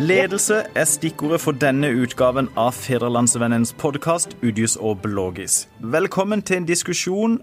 Ledelse 0.00 0.62
er 0.74 0.86
stikkordet 0.88 1.42
for 1.42 1.52
denne 1.60 1.90
utgaven 1.92 2.46
av 2.56 2.70
Federlandsvennens 2.72 3.74
podkast 3.76 4.32
Udius 4.40 4.78
og 4.80 5.02
Blågis. 5.04 5.66
Velkommen 5.76 6.40
til 6.40 6.62
en 6.62 6.68
diskusjon 6.70 7.34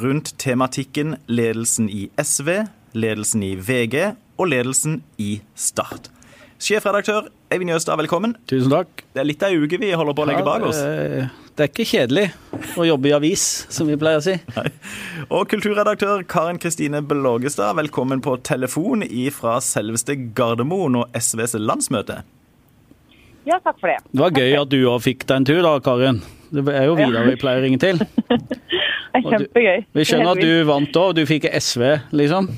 rundt 0.00 0.32
tematikken 0.42 1.14
ledelsen 1.30 1.86
i 1.86 2.08
SV, 2.18 2.50
ledelsen 2.90 3.46
i 3.46 3.52
VG 3.54 4.16
og 4.34 4.50
ledelsen 4.50 5.04
i 5.22 5.36
Start. 5.54 6.10
Sjefredaktør 6.56 7.26
Eivind 7.52 7.70
Jøstad, 7.70 7.98
velkommen. 8.00 8.32
Tusen 8.48 8.72
takk. 8.72 9.02
Det 9.12 9.20
er 9.20 9.26
litt 9.28 9.42
av 9.44 9.52
ei 9.52 9.58
uke 9.60 9.78
vi 9.80 9.90
holder 9.92 10.16
på 10.16 10.24
å 10.24 10.28
legge 10.30 10.44
bak 10.46 10.64
oss. 10.64 10.78
Det 11.56 11.64
er 11.64 11.68
ikke 11.68 11.84
kjedelig 11.88 12.24
å 12.80 12.86
jobbe 12.88 13.10
i 13.10 13.12
avis, 13.16 13.44
som 13.72 13.88
vi 13.90 13.96
pleier 14.00 14.20
å 14.20 14.24
si. 14.24 14.34
Nei. 14.56 14.70
Og 15.28 15.44
kulturredaktør 15.52 16.24
Karin 16.28 16.60
Kristine 16.60 17.02
Blågestad, 17.04 17.76
velkommen 17.78 18.22
på 18.24 18.38
telefon 18.44 19.04
fra 19.36 19.58
selveste 19.64 20.16
Gardermoen 20.36 21.02
og 21.02 21.16
SVs 21.16 21.58
landsmøte. 21.60 22.22
Ja, 23.46 23.60
takk 23.62 23.76
for 23.78 23.92
det. 23.92 24.00
Det 24.10 24.22
var 24.24 24.32
gøy 24.40 24.56
at 24.58 24.72
du 24.72 24.78
òg 24.90 25.04
fikk 25.04 25.26
deg 25.28 25.42
en 25.42 25.48
tur, 25.48 25.60
da, 25.64 25.76
Karin. 25.84 26.22
Det 26.56 26.64
er 26.72 26.88
jo 26.88 26.96
Vidar 26.98 27.28
vi 27.28 27.36
pleier 27.40 27.60
å 27.60 27.66
ringe 27.66 27.82
til. 27.82 28.00
Det 29.16 29.22
er 29.22 29.30
kjempegøy. 29.32 29.84
Vi 29.96 30.04
skjønner 30.04 30.34
at 30.34 30.40
du 30.44 30.50
vant 30.68 30.96
òg, 31.00 31.14
du 31.16 31.22
fikk 31.24 31.46
SV, 31.48 31.84
liksom. 32.20 32.50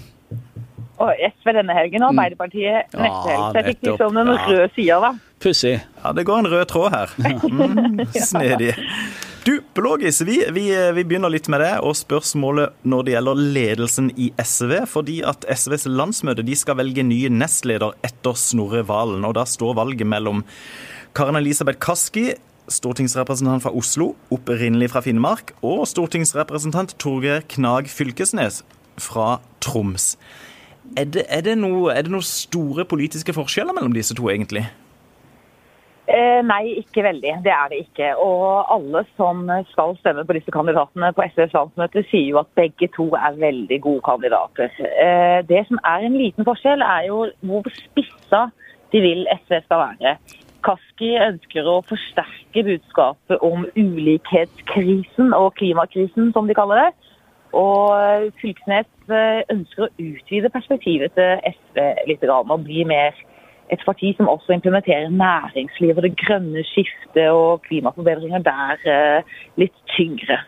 Og 0.98 1.14
SV 1.14 1.54
denne 1.54 1.74
helgen 1.76 2.02
og 2.02 2.12
Arbeiderpartiet 2.12 2.94
neste 2.98 3.30
helg. 3.30 3.46
Så 3.46 3.60
jeg 3.60 3.66
fikk 3.72 3.88
liksom 3.92 4.18
den 4.18 4.34
røde 4.34 4.68
sida, 4.74 4.98
da. 5.04 5.12
Pussig. 5.38 5.76
Ja, 6.02 6.12
det 6.16 6.26
går 6.26 6.42
en 6.42 6.50
rød 6.50 6.64
tråd 6.72 6.90
her. 6.96 7.12
Mm, 7.46 8.00
snedig. 8.30 8.72
Du, 9.46 9.60
Blågis, 9.74 10.20
vi, 10.26 10.40
vi, 10.52 10.64
vi, 10.92 11.04
begynner 11.06 11.30
litt 11.32 11.46
med 11.48 11.62
det, 11.62 11.70
og 11.86 11.94
spørsmålet 11.96 12.74
når 12.82 13.06
det 13.06 13.14
gjelder 13.14 13.44
ledelsen 13.54 14.10
i 14.18 14.32
SV. 14.42 14.74
Fordi 14.90 15.20
at 15.30 15.46
SVs 15.46 15.86
landsmøte 15.88 16.44
de 16.44 16.56
skal 16.58 16.80
velge 16.80 17.06
ny 17.06 17.22
nestleder 17.32 17.94
etter 18.04 18.36
Snorre 18.36 18.82
Valen. 18.90 19.24
Og 19.24 19.36
da 19.38 19.46
står 19.48 19.78
valget 19.78 20.10
mellom 20.10 20.42
Karen 21.16 21.38
Elisabeth 21.38 21.80
Kaski, 21.80 22.32
stortingsrepresentant 22.68 23.64
fra 23.64 23.72
Oslo, 23.72 24.10
opprinnelig 24.34 24.90
fra 24.92 25.00
Finnmark, 25.06 25.54
og 25.64 25.86
stortingsrepresentant 25.88 26.98
Torgeir 27.00 27.46
Knag 27.48 27.88
Fylkesnes 27.88 28.60
fra 29.00 29.38
Troms. 29.64 30.16
Er 30.96 31.04
det, 31.04 31.24
er, 31.28 31.42
det 31.44 31.58
noe, 31.58 31.94
det 31.94 32.10
noen 32.10 32.24
store 32.24 32.84
politiske 32.88 33.34
forskjeller 33.36 33.76
mellom 33.76 33.92
disse 33.94 34.16
to, 34.16 34.30
egentlig? 34.32 34.64
Eh, 36.08 36.40
nei, 36.40 36.78
ikke 36.80 37.02
veldig. 37.04 37.34
Det 37.44 37.52
er 37.52 37.68
det 37.68 37.82
ikke. 37.82 38.14
Og 38.16 38.72
alle 38.72 39.02
som 39.18 39.42
skal 39.68 39.92
stemme 40.00 40.24
på 40.24 40.38
disse 40.38 40.54
kandidatene 40.54 41.10
på 41.12 41.26
SVs 41.34 41.52
landsmøte, 41.52 42.04
sier 42.08 42.30
jo 42.30 42.40
at 42.40 42.48
begge 42.56 42.88
to 42.94 43.10
er 43.18 43.36
veldig 43.36 43.80
gode 43.84 44.04
kandidater. 44.06 44.72
Eh, 45.04 45.40
det 45.50 45.66
som 45.68 45.80
er 45.84 46.06
en 46.06 46.16
liten 46.16 46.48
forskjell, 46.48 46.84
er 46.84 47.10
jo 47.10 47.26
hvor 47.50 47.68
spissa 47.76 48.46
de 48.92 49.02
vil 49.04 49.26
SV 49.42 49.58
skal 49.66 49.84
være. 49.84 50.14
Kaski 50.64 51.12
ønsker 51.22 51.68
å 51.68 51.82
forsterke 51.86 52.64
budskapet 52.66 53.44
om 53.44 53.68
ulikhetskrisen 53.76 55.36
og 55.36 55.52
klimakrisen, 55.60 56.32
som 56.32 56.48
de 56.48 56.56
kaller 56.56 56.86
det. 56.86 57.07
Og 57.56 58.32
Fylkesnes 58.40 58.90
eh, 59.08 59.40
ønsker 59.52 59.86
å 59.86 59.92
utvide 59.96 60.52
perspektivet 60.52 61.14
til 61.16 61.40
SV 61.54 61.80
litt 62.10 62.24
og 62.28 62.64
bli 62.64 62.84
mer 62.84 63.16
et 63.72 63.82
parti 63.84 64.14
som 64.16 64.28
også 64.28 64.52
implementerer 64.52 65.08
næringslivet 65.12 65.96
og 66.00 66.06
det 66.06 66.16
grønne 66.20 66.64
skiftet 66.64 67.28
og 67.30 67.62
klimaforbedringer 67.68 68.44
der 68.44 68.84
eh, 68.88 69.34
litt 69.60 69.76
tyngre. 69.96 70.40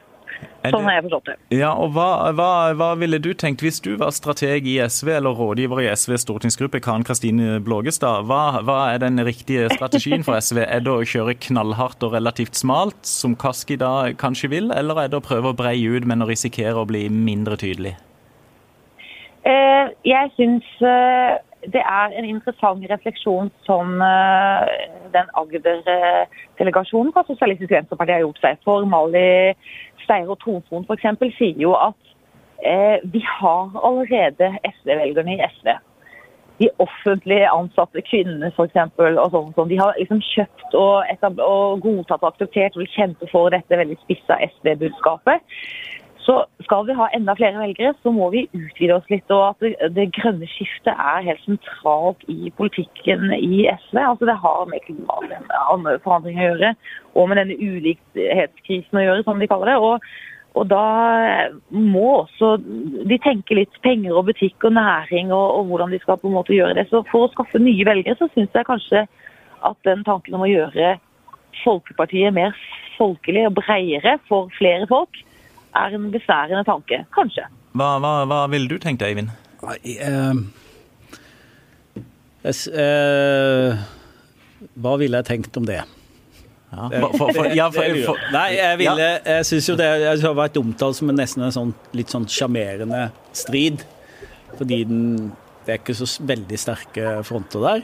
Sånn 0.60 0.84
har 0.84 0.98
jeg 0.98 1.04
forstått 1.06 1.28
det. 1.30 1.34
Ja, 1.56 1.70
og 1.80 1.94
hva, 1.96 2.32
hva, 2.36 2.50
hva, 2.76 2.90
ville 3.00 3.20
du 3.22 3.30
tenkt 3.38 3.64
hvis 3.64 3.80
du 3.84 3.94
var 4.00 4.12
strateg 4.12 4.68
i 4.68 4.76
SV 4.84 5.12
eller 5.16 5.36
rådgiver 5.36 5.80
i 5.80 5.88
SVs 5.94 6.26
stortingsgruppe, 6.26 6.82
Karen 6.84 7.06
Kristine 7.06 7.58
Blågestad? 7.64 8.28
Hva, 8.28 8.60
hva, 8.66 8.78
er 8.92 9.00
den 9.00 9.20
riktige 9.24 9.70
strategien 9.72 10.26
for 10.26 10.36
SV? 10.36 10.62
Er 10.66 10.84
det 10.84 10.92
å 10.92 11.06
kjøre 11.06 11.38
knallhardt 11.48 12.04
og 12.04 12.16
relativt 12.18 12.60
smalt, 12.60 13.00
som 13.08 13.38
Kaski 13.40 13.80
da 13.80 14.12
kanskje 14.20 14.52
vil, 14.52 14.70
eller 14.76 15.04
er 15.04 15.12
det 15.12 15.20
å 15.20 15.24
prøve 15.24 15.52
å 15.52 15.56
breie 15.56 15.96
ut, 15.96 16.08
men 16.08 16.24
å 16.24 16.28
risikere 16.28 16.76
å 16.76 16.88
bli 16.88 17.06
mindre 17.08 17.56
tydelig? 17.60 17.96
Eh, 19.48 19.86
jeg 20.04 20.32
syns 20.36 20.66
eh, 20.84 21.38
det 21.72 21.80
er 21.80 22.14
en 22.16 22.24
interessant 22.24 22.84
refleksjon 22.90 23.50
som 23.66 24.00
eh, 24.04 24.70
den 25.12 25.28
Agder-delegasjonen 25.40 27.12
fra 27.12 27.24
Sosialistisk 27.28 27.72
Venstreparti 27.72 28.16
har 28.16 28.24
gjort 28.24 28.40
seg. 28.40 28.60
For 28.64 28.84
Mali 28.88 29.52
Steire 30.04 30.30
og 30.32 30.40
Tonfon 30.44 30.86
f.eks. 30.88 31.06
sier 31.38 31.60
jo 31.60 31.74
at 31.78 32.10
eh, 32.64 32.98
vi 33.12 33.22
har 33.26 33.70
allerede 33.84 34.52
SV-velgerne 34.72 35.36
i 35.36 35.46
SV. 35.54 35.72
De 36.60 36.68
offentlig 36.82 37.40
ansatte 37.48 38.02
kvinnene 38.04 38.50
f.eks. 38.52 38.76
og 39.00 39.30
sånn, 39.32 39.52
sånn. 39.56 39.70
De 39.70 39.78
har 39.80 39.96
liksom 39.98 40.20
kjøpt 40.32 40.76
og, 40.76 41.28
og 41.40 41.84
godtatt 41.84 42.20
og 42.20 42.32
akseptert 42.34 42.76
og 42.76 42.84
vil 42.84 42.92
kjempe 42.96 43.30
for 43.32 43.52
dette 43.54 43.80
veldig 43.80 43.96
spissa 44.02 44.40
SV-budskapet. 44.50 45.46
Så 46.24 46.34
skal 46.66 46.84
vi 46.86 46.94
ha 46.98 47.06
enda 47.16 47.34
flere 47.38 47.58
velgere, 47.62 47.94
så 48.02 48.12
må 48.12 48.28
vi 48.34 48.42
utvide 48.52 48.96
oss 48.98 49.06
litt. 49.12 49.30
Og 49.32 49.54
at 49.54 49.94
det, 49.96 50.10
grønne 50.18 50.48
skiftet 50.52 50.92
er 50.92 51.24
helt 51.26 51.44
sentralt 51.46 52.26
i 52.28 52.50
politikken 52.58 53.32
i 53.36 53.62
SV. 53.70 53.96
Altså 54.02 54.28
Det 54.28 54.36
har 54.42 54.66
med 54.68 54.84
klimaforandring 54.84 56.36
å 56.40 56.50
gjøre, 56.50 56.74
og 57.14 57.30
med 57.30 57.40
denne 57.40 57.56
ulikhetskrisen 57.56 59.00
å 59.00 59.06
gjøre, 59.06 59.24
som 59.24 59.40
de 59.40 59.48
kaller 59.50 59.72
det. 59.72 59.78
Og, 59.80 60.10
og 60.60 60.68
da 60.68 60.84
må 61.72 62.06
også 62.18 62.52
de 62.60 63.20
tenke 63.24 63.56
litt 63.56 63.80
penger 63.86 64.18
og 64.18 64.28
butikk 64.28 64.68
og 64.68 64.76
næring 64.76 65.32
og, 65.32 65.46
og, 65.56 65.70
hvordan 65.70 65.94
de 65.94 66.02
skal 66.02 66.20
på 66.20 66.28
en 66.28 66.36
måte 66.36 66.56
gjøre 66.56 66.76
det. 66.82 66.88
Så 66.92 67.00
for 67.08 67.26
å 67.26 67.32
skaffe 67.32 67.62
nye 67.62 67.86
velgere, 67.88 68.18
så 68.20 68.28
syns 68.34 68.52
jeg 68.52 68.68
kanskje 68.68 69.06
at 69.60 69.88
den 69.88 70.04
tanken 70.04 70.36
om 70.36 70.44
å 70.44 70.50
gjøre 70.50 70.98
Folkepartiet 71.64 72.32
mer 72.32 72.54
folkelig 72.94 73.42
og 73.48 73.56
bredere 73.58 74.14
for 74.28 74.52
flere 74.54 74.86
folk, 74.88 75.18
er 75.76 75.94
en 75.96 76.10
besværende 76.12 76.64
tanke. 76.66 77.04
Kanskje. 77.14 77.46
Hva, 77.76 77.92
hva, 78.02 78.12
hva 78.26 78.40
ville 78.50 78.68
du 78.70 78.78
tenkt, 78.82 79.02
deg, 79.02 79.14
Eivind? 79.14 79.30
Nei, 79.60 79.76
eh, 80.00 80.34
eh, 82.72 83.80
hva 84.80 84.94
ville 85.00 85.20
jeg 85.20 85.28
tenkt 85.28 85.56
om 85.60 85.68
det? 85.68 85.82
Ja, 86.70 86.86
for, 87.18 87.32
for, 87.34 87.46
ja, 87.50 87.66
for, 87.74 88.18
Nei, 88.30 88.52
jeg 88.54 88.78
ville 88.78 89.06
Jeg 89.26 89.46
syns 89.48 89.66
jo 89.72 89.74
det 89.74 89.88
jeg 90.04 90.20
har 90.22 90.36
vært 90.38 90.58
omtalt 90.60 90.94
som 91.00 91.10
en 91.10 91.18
nesten 91.18 91.42
en 91.42 91.54
sånn 91.54 91.72
litt 91.98 92.12
sånn 92.14 92.28
sjarmerende 92.30 93.08
strid. 93.34 93.82
Fordi 94.54 94.84
den, 94.86 95.02
det 95.66 95.74
er 95.74 95.80
ikke 95.80 95.98
så 95.98 96.06
veldig 96.26 96.58
sterke 96.60 97.16
fronter 97.26 97.66
der. 97.66 97.82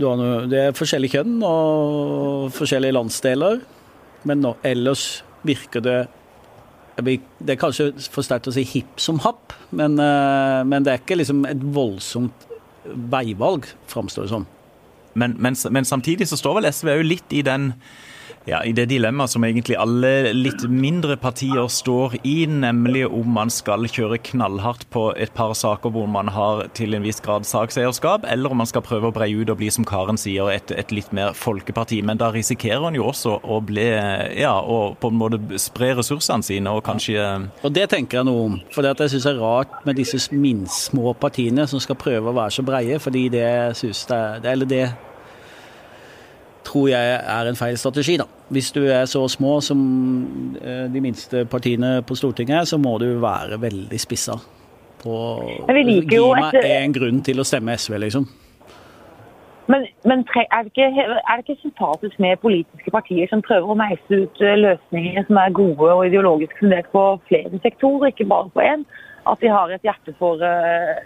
Noe, 0.00 0.46
det 0.48 0.60
er 0.70 0.76
forskjellige 0.76 1.20
kjønn 1.20 1.44
og 1.44 2.48
forskjellige 2.56 2.96
landsdeler. 2.96 3.60
Men 4.28 4.40
nå, 4.44 4.54
ellers 4.64 5.22
virker 5.44 5.84
det 5.84 5.98
det 6.96 7.54
er 7.54 7.60
kanskje 7.60 7.90
for 8.12 8.24
sterkt 8.26 8.50
å 8.50 8.54
si 8.54 8.64
hipp 8.68 9.00
som 9.00 9.20
happ, 9.24 9.54
men, 9.70 9.98
eh, 9.98 10.62
men, 10.68 10.84
det 10.84 10.92
er 10.92 11.00
ikke 11.00 11.16
liksom 11.16 11.44
et 11.48 11.62
voldsomt 11.62 12.48
veivalg, 12.84 13.66
framstår 13.88 14.26
det 14.26 14.32
som. 14.34 14.46
Men, 15.14 15.36
men, 15.38 15.56
men, 15.70 15.84
samtidig 15.84 16.28
så 16.28 16.36
står 16.36 16.60
vel 16.60 16.72
SV 16.72 16.88
òg 16.94 17.04
litt 17.04 17.32
i 17.32 17.42
den 17.44 17.72
ja, 18.48 18.64
i 18.64 18.72
det 18.74 18.88
dilemmaet 18.90 19.30
som 19.30 19.44
egentlig 19.46 19.76
alle 19.78 20.32
litt 20.34 20.64
mindre 20.66 21.16
partier 21.20 21.68
står 21.70 22.16
i, 22.26 22.42
nemlig 22.50 23.04
om 23.06 23.28
man 23.36 23.52
skal 23.52 23.86
kjøre 23.86 24.18
knallhardt 24.32 24.88
på 24.90 25.04
et 25.14 25.30
par 25.36 25.54
saker 25.58 25.92
hvor 25.94 26.08
man 26.10 26.32
har 26.34 26.64
til 26.76 26.96
en 26.96 27.06
viss 27.06 27.22
grad 27.22 27.46
sakseierskap, 27.46 28.26
eller 28.28 28.50
om 28.50 28.62
man 28.62 28.70
skal 28.70 28.84
prøve 28.86 29.10
å 29.10 29.14
breie 29.14 29.36
ut 29.38 29.52
og 29.52 29.60
bli, 29.60 29.70
som 29.70 29.86
Karen 29.86 30.18
sier, 30.18 30.50
et, 30.50 30.74
et 30.74 30.94
litt 30.94 31.12
mer 31.14 31.36
folkeparti. 31.38 32.00
Men 32.02 32.18
da 32.18 32.32
risikerer 32.34 32.82
man 32.82 32.98
jo 32.98 33.06
også 33.12 33.38
å 33.42 33.60
bli 33.62 33.82
Ja, 33.82 34.54
og 34.60 34.98
på 35.02 35.10
en 35.10 35.18
måte 35.18 35.58
spre 35.60 35.92
ressursene 35.98 36.44
sine 36.46 36.70
og 36.72 36.82
kanskje 36.86 37.22
Og 37.62 37.72
det 37.74 37.88
tenker 37.92 38.20
jeg 38.20 38.28
noe 38.28 38.44
om. 38.46 38.58
For 38.74 38.86
jeg 38.86 39.12
syns 39.12 39.26
det 39.26 39.32
er 39.34 39.42
rart 39.42 39.86
med 39.86 39.98
disse 39.98 40.18
minst 40.34 40.90
små 40.90 41.14
partiene 41.18 41.66
som 41.70 41.82
skal 41.82 41.98
prøve 42.00 42.30
å 42.30 42.36
være 42.36 42.56
så 42.56 42.66
breie, 42.66 42.98
fordi 43.02 43.26
det 43.32 43.48
syns 43.78 44.04
det, 44.10 44.22
Eller 44.48 44.68
det 44.68 44.84
tror 46.64 46.88
jeg 46.92 47.16
er 47.20 47.48
en 47.48 47.58
feil 47.58 47.78
strategi. 47.78 48.16
da. 48.16 48.26
Hvis 48.52 48.72
du 48.72 48.82
er 48.84 49.04
så 49.04 49.26
små 49.28 49.60
som 49.60 49.78
eh, 50.62 50.86
de 50.92 51.00
minste 51.00 51.44
partiene 51.44 52.02
på 52.02 52.14
Stortinget, 52.14 52.68
så 52.68 52.78
må 52.78 52.98
du 52.98 53.18
være 53.20 53.60
veldig 53.60 54.00
spissa 54.00 54.38
på 55.02 55.14
Gi 55.66 56.20
meg 56.38 56.58
én 56.62 56.94
grunn 56.94 57.22
til 57.26 57.42
å 57.42 57.46
stemme 57.46 57.74
SV, 57.74 57.98
liksom. 58.04 58.28
Men, 59.70 59.86
men 60.04 60.24
er, 60.34 60.62
det 60.62 60.72
ikke, 60.72 60.88
er, 61.06 61.36
det 61.36 61.44
ikke, 61.44 61.62
sympatisk 61.62 62.18
med 62.18 62.40
politiske 62.42 62.90
partier 62.90 63.30
som 63.30 63.44
prøver 63.46 63.70
å 63.70 63.78
meise 63.78 64.18
ut 64.24 64.42
eh, 64.42 64.58
løsninger 64.58 65.24
som 65.28 65.38
er 65.38 65.54
gode 65.54 65.88
og 65.94 66.02
ideologisk 66.08 66.58
fundert 66.58 66.90
på 66.92 67.04
flere 67.30 67.62
sektorer, 67.62 68.10
ikke 68.10 68.28
bare 68.34 68.50
på 68.54 68.64
én? 68.64 68.84
At 69.30 69.38
de 69.40 69.52
har 69.54 69.70
et 69.70 69.84
hjerte 69.86 70.14
for 70.18 70.42
uh, 70.42 70.98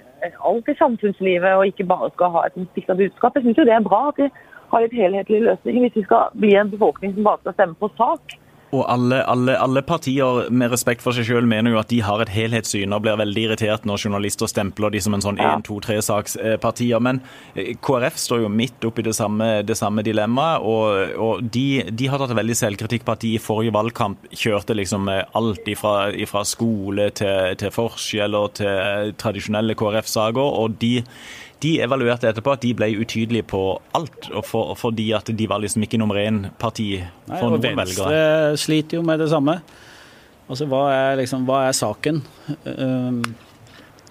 alt 0.49 0.71
i 0.73 0.75
samfunnslivet 0.79 1.53
og 1.53 1.67
ikke 1.69 1.85
bare 1.85 2.09
skal 2.15 2.33
ha 2.33 2.47
et 2.47 2.57
spissa 2.71 2.97
budskap. 2.97 3.37
Jeg 3.37 3.45
syns 3.45 3.61
jo 3.61 3.67
det 3.69 3.75
er 3.77 3.85
bra 3.85 4.07
at 4.09 4.23
de 4.23 4.31
har 4.77 4.87
litt 4.87 4.99
helhetlige 4.99 5.47
løsninger 5.51 5.87
hvis 5.87 6.01
vi 6.01 6.09
skal 6.09 6.35
bli 6.37 6.57
en 6.57 6.73
befolkning 6.73 7.15
som 7.17 7.31
bare 7.31 7.43
skal 7.45 7.57
stemme 7.59 7.81
på 7.81 7.93
sak. 7.99 8.37
Og 8.75 8.83
alle, 8.91 9.21
alle, 9.31 9.55
alle, 9.63 9.83
partier 9.87 10.49
med 10.51 10.73
respekt 10.73 11.05
for 11.05 11.15
seg 11.15 11.29
selv 11.29 11.47
mener 11.47 11.71
jo 11.71 11.79
at 11.79 11.91
de 11.93 12.01
har 12.03 12.23
et 12.23 12.33
helhetssyn 12.35 12.93
og 12.93 13.05
blir 13.05 13.19
veldig 13.21 13.45
irritert 13.47 13.87
når 13.87 14.03
journalister 14.09 14.51
stempler 14.51 14.91
de 14.91 15.03
som 15.05 15.15
en 15.15 15.23
sånn 15.23 15.39
én, 15.39 15.63
to, 15.67 15.79
tre-sakspartier. 15.85 17.03
Men 17.03 17.21
eh, 17.55 17.77
KrF 17.79 18.19
står 18.19 18.43
jo 18.43 18.51
midt 18.51 18.89
oppi 18.89 19.07
det 19.07 19.15
samme, 19.17 19.63
det 19.67 19.79
samme 19.79 20.03
dilemmaet, 20.07 20.67
og, 20.67 21.15
og 21.23 21.47
de, 21.55 21.87
de, 21.93 22.11
har 22.11 22.21
tatt 22.23 22.35
veldig 22.37 22.59
selvkritikk 22.59 23.07
på 23.07 23.15
at 23.15 23.23
de 23.23 23.33
i 23.37 23.43
forrige 23.43 23.77
valgkamp 23.77 24.27
kjørte 24.35 24.75
liksom 24.77 25.09
alt 25.15 25.71
ifra, 25.71 26.11
ifra 26.27 26.43
skole 26.47 27.13
til, 27.17 27.55
til 27.63 27.75
forskjeller 27.75 28.55
til 28.59 29.17
tradisjonelle 29.21 29.79
KrF-saker. 29.79 30.43
og 30.43 30.81
de 30.83 30.97
de 31.65 31.73
evaluerte 31.81 32.29
etterpå 32.29 32.53
at 32.53 32.63
de 32.63 32.75
ble 32.77 32.91
utydelige 33.01 33.47
på 33.49 33.63
alt, 33.97 34.29
for, 34.45 34.75
fordi 34.77 35.09
at 35.17 35.31
de 35.33 35.49
var 35.49 35.63
liksom 35.63 35.87
ikke 35.87 36.01
nummer 36.01 36.19
én-parti 36.21 36.91
for 37.31 37.49
noen 37.55 37.63
velgere. 37.65 37.87
Venstre 37.87 38.61
sliter 38.61 39.01
jo 39.01 39.07
med 39.07 39.23
det 39.25 39.31
samme. 39.33 39.59
Altså, 40.47 40.69
hva 40.71 40.83
er, 40.93 41.17
liksom, 41.23 41.47
hva 41.49 41.65
er 41.67 41.75
saken? 41.75 42.21
Um, 42.69 43.23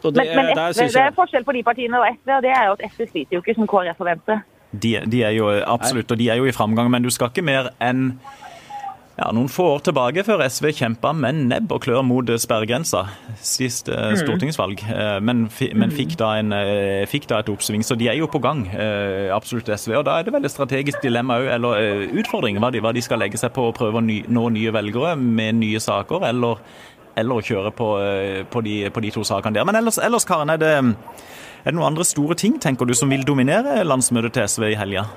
det, 0.06 0.26
men, 0.36 0.50
men 0.52 0.74
SV, 0.74 0.82
jeg... 0.82 0.94
det 0.94 1.04
er 1.06 1.14
forskjell 1.16 1.46
på 1.48 1.56
de 1.56 1.62
partiene 1.66 2.02
og 2.02 2.10
SV, 2.18 2.34
og 2.36 2.44
det 2.46 2.52
er 2.54 2.66
jo 2.68 2.76
at 2.76 2.84
SV 2.92 3.06
sliter 3.12 3.38
jo 3.38 3.44
ikke 3.44 3.56
som 3.58 3.70
KrF 3.70 4.02
og 4.04 4.10
Venstre. 4.10 4.40
De, 4.76 4.92
de, 5.08 5.22
er 5.24 5.32
jo 5.38 5.48
absolutt, 5.50 6.12
og 6.12 6.20
de 6.20 6.28
er 6.30 6.42
jo 6.42 6.50
i 6.50 6.54
framgang, 6.54 6.90
men 6.92 7.06
du 7.06 7.10
skal 7.14 7.32
ikke 7.32 7.46
mer 7.46 7.72
enn 7.84 8.10
ja, 9.16 9.30
noen 9.32 9.48
få 9.48 9.64
år 9.78 9.84
tilbake, 9.86 10.26
før 10.28 10.42
SV 10.44 10.74
kjempa 10.76 11.14
med 11.16 11.38
nebb 11.48 11.72
og 11.72 11.86
klør 11.86 12.02
mot 12.04 12.28
sperregrensa 12.42 13.06
sist 13.40 13.88
eh, 13.88 14.10
mm. 14.12 14.18
stortingsvalg, 14.20 14.82
eh, 14.92 15.20
men, 15.24 15.46
men 15.80 15.94
fikk, 15.96 16.18
da 16.20 16.34
en, 16.42 16.52
eh, 16.56 17.06
fikk, 17.08 17.30
da 17.32 17.40
et 17.40 17.52
oppsving. 17.52 17.86
Så 17.86 17.96
de 18.00 18.10
er 18.12 18.20
jo 18.20 18.28
på 18.32 18.42
gang, 18.44 18.66
absolutt 19.32 19.72
SV. 19.72 19.94
Og 20.02 20.06
da 20.08 20.18
er 20.20 20.28
det 20.28 20.34
vel 20.36 20.48
et 20.48 20.52
strategisk 20.52 21.00
dilemma 21.04 21.40
òg, 21.40 21.48
eller 21.56 22.12
utfordring, 22.20 22.60
hva 22.60 22.74
de, 22.76 22.82
hva 22.84 22.92
de, 22.96 23.04
skal 23.06 23.22
legge 23.24 23.40
seg 23.40 23.54
på 23.56 23.70
å 23.70 23.76
prøve 23.76 24.02
å 24.02 24.04
nå 24.04 24.44
nye 24.58 24.74
velgere 24.76 25.16
med 25.20 25.62
nye 25.62 25.80
saker, 25.80 26.28
eller, 26.28 26.60
eller 27.16 27.40
å 27.40 27.46
kjøre 27.46 27.72
på, 27.76 27.92
på, 28.52 28.66
de, 28.68 28.80
på, 28.92 29.06
de, 29.06 29.14
to 29.16 29.24
sakene 29.28 29.56
der. 29.56 29.68
Men 29.68 29.80
ellers, 29.80 30.02
ellers 30.04 30.28
Karen, 30.28 30.52
er 30.52 30.60
det, 30.60 30.74
er 30.76 31.70
det 31.70 31.78
noen 31.78 31.94
andre 31.94 32.08
store 32.08 32.36
ting, 32.40 32.60
tenker 32.60 32.90
du, 32.90 32.96
som 32.98 33.12
vil 33.14 33.24
dominere 33.28 33.80
landsmøtet 33.88 34.36
til 34.36 34.52
SV 34.52 34.74
i 34.74 34.80
helga? 34.82 35.08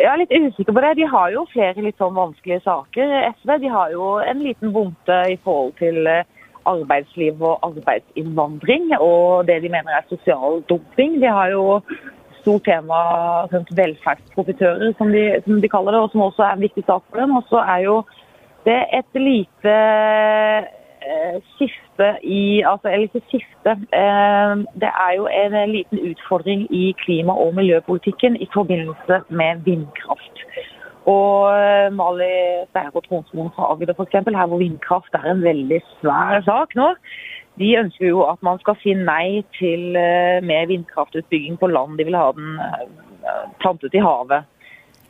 Jeg 0.00 0.08
er 0.08 0.20
litt 0.22 0.32
usikker 0.32 0.72
på 0.72 0.80
det. 0.80 0.94
De 0.96 1.06
har 1.12 1.32
jo 1.34 1.42
flere 1.52 1.82
litt 1.84 1.98
sånn 2.00 2.14
vanskelige 2.16 2.62
saker. 2.64 3.10
SV 3.36 3.56
de 3.60 3.72
har 3.72 3.90
jo 3.92 4.14
en 4.24 4.38
liten 4.40 4.72
bunte 4.72 5.18
i 5.28 5.36
forhold 5.44 5.74
til 5.80 6.08
eh, 6.08 6.24
arbeidsliv 6.70 7.42
og 7.44 7.60
arbeidsinnvandring 7.68 8.94
og 8.96 9.46
det 9.48 9.58
de 9.64 9.72
mener 9.72 9.98
er 9.98 10.08
sosial 10.08 10.62
dumping. 10.70 11.18
De 11.20 11.28
har 11.28 11.52
jo 11.52 11.80
stort 12.40 12.64
tema 12.64 13.00
rundt 13.52 13.72
velferdsprofitører, 13.76 14.94
som, 14.96 15.12
som, 15.44 15.60
de 15.60 15.72
kaller 15.72 15.96
det, 15.96 16.00
og 16.00 16.12
som 16.14 16.24
også 16.30 16.46
er 16.46 16.56
en 16.56 16.64
viktig 16.64 16.84
sak 16.86 17.04
for 17.10 17.20
dem. 17.20 17.36
Og 17.36 17.44
så 17.52 17.60
er 17.60 17.84
jo 17.84 18.00
det 18.64 18.80
et 18.96 19.20
lite 19.20 19.76
skifte 21.54 22.08
i 22.22 22.62
Altså, 22.66 22.88
eller 22.88 23.08
ikke 23.08 23.28
skifte. 23.28 23.72
Eh, 24.00 24.52
det 24.82 24.90
er 25.06 25.12
jo 25.16 25.26
en 25.26 25.70
liten 25.70 25.98
utfordring 26.10 26.66
i 26.74 26.94
klima- 27.04 27.38
og 27.44 27.54
miljøpolitikken 27.54 28.36
i 28.36 28.48
forbindelse 28.54 29.22
med 29.28 29.64
vindkraft. 29.64 30.44
Og 31.06 31.50
Mali 31.96 32.32
Steinar 32.70 32.94
og 32.94 33.04
Tronsmoen 33.08 33.50
fra 33.56 33.72
Agder 33.72 33.94
f.eks., 33.94 34.12
her 34.12 34.46
hvor 34.46 34.58
vindkraft 34.58 35.14
er 35.14 35.30
en 35.30 35.42
veldig 35.42 35.80
svær 36.00 36.42
sak 36.44 36.76
nå, 36.76 36.90
de 37.58 37.70
ønsker 37.80 38.06
jo 38.06 38.20
at 38.28 38.42
man 38.42 38.60
skal 38.60 38.76
si 38.82 38.92
nei 38.94 39.40
til 39.58 39.96
mer 40.50 40.68
vindkraftutbygging 40.68 41.56
på 41.58 41.66
land. 41.66 41.98
De 41.98 42.04
vil 42.04 42.16
ha 42.20 42.28
den 42.36 42.60
plantet 43.60 43.96
i 43.96 44.04
havet. 44.04 44.44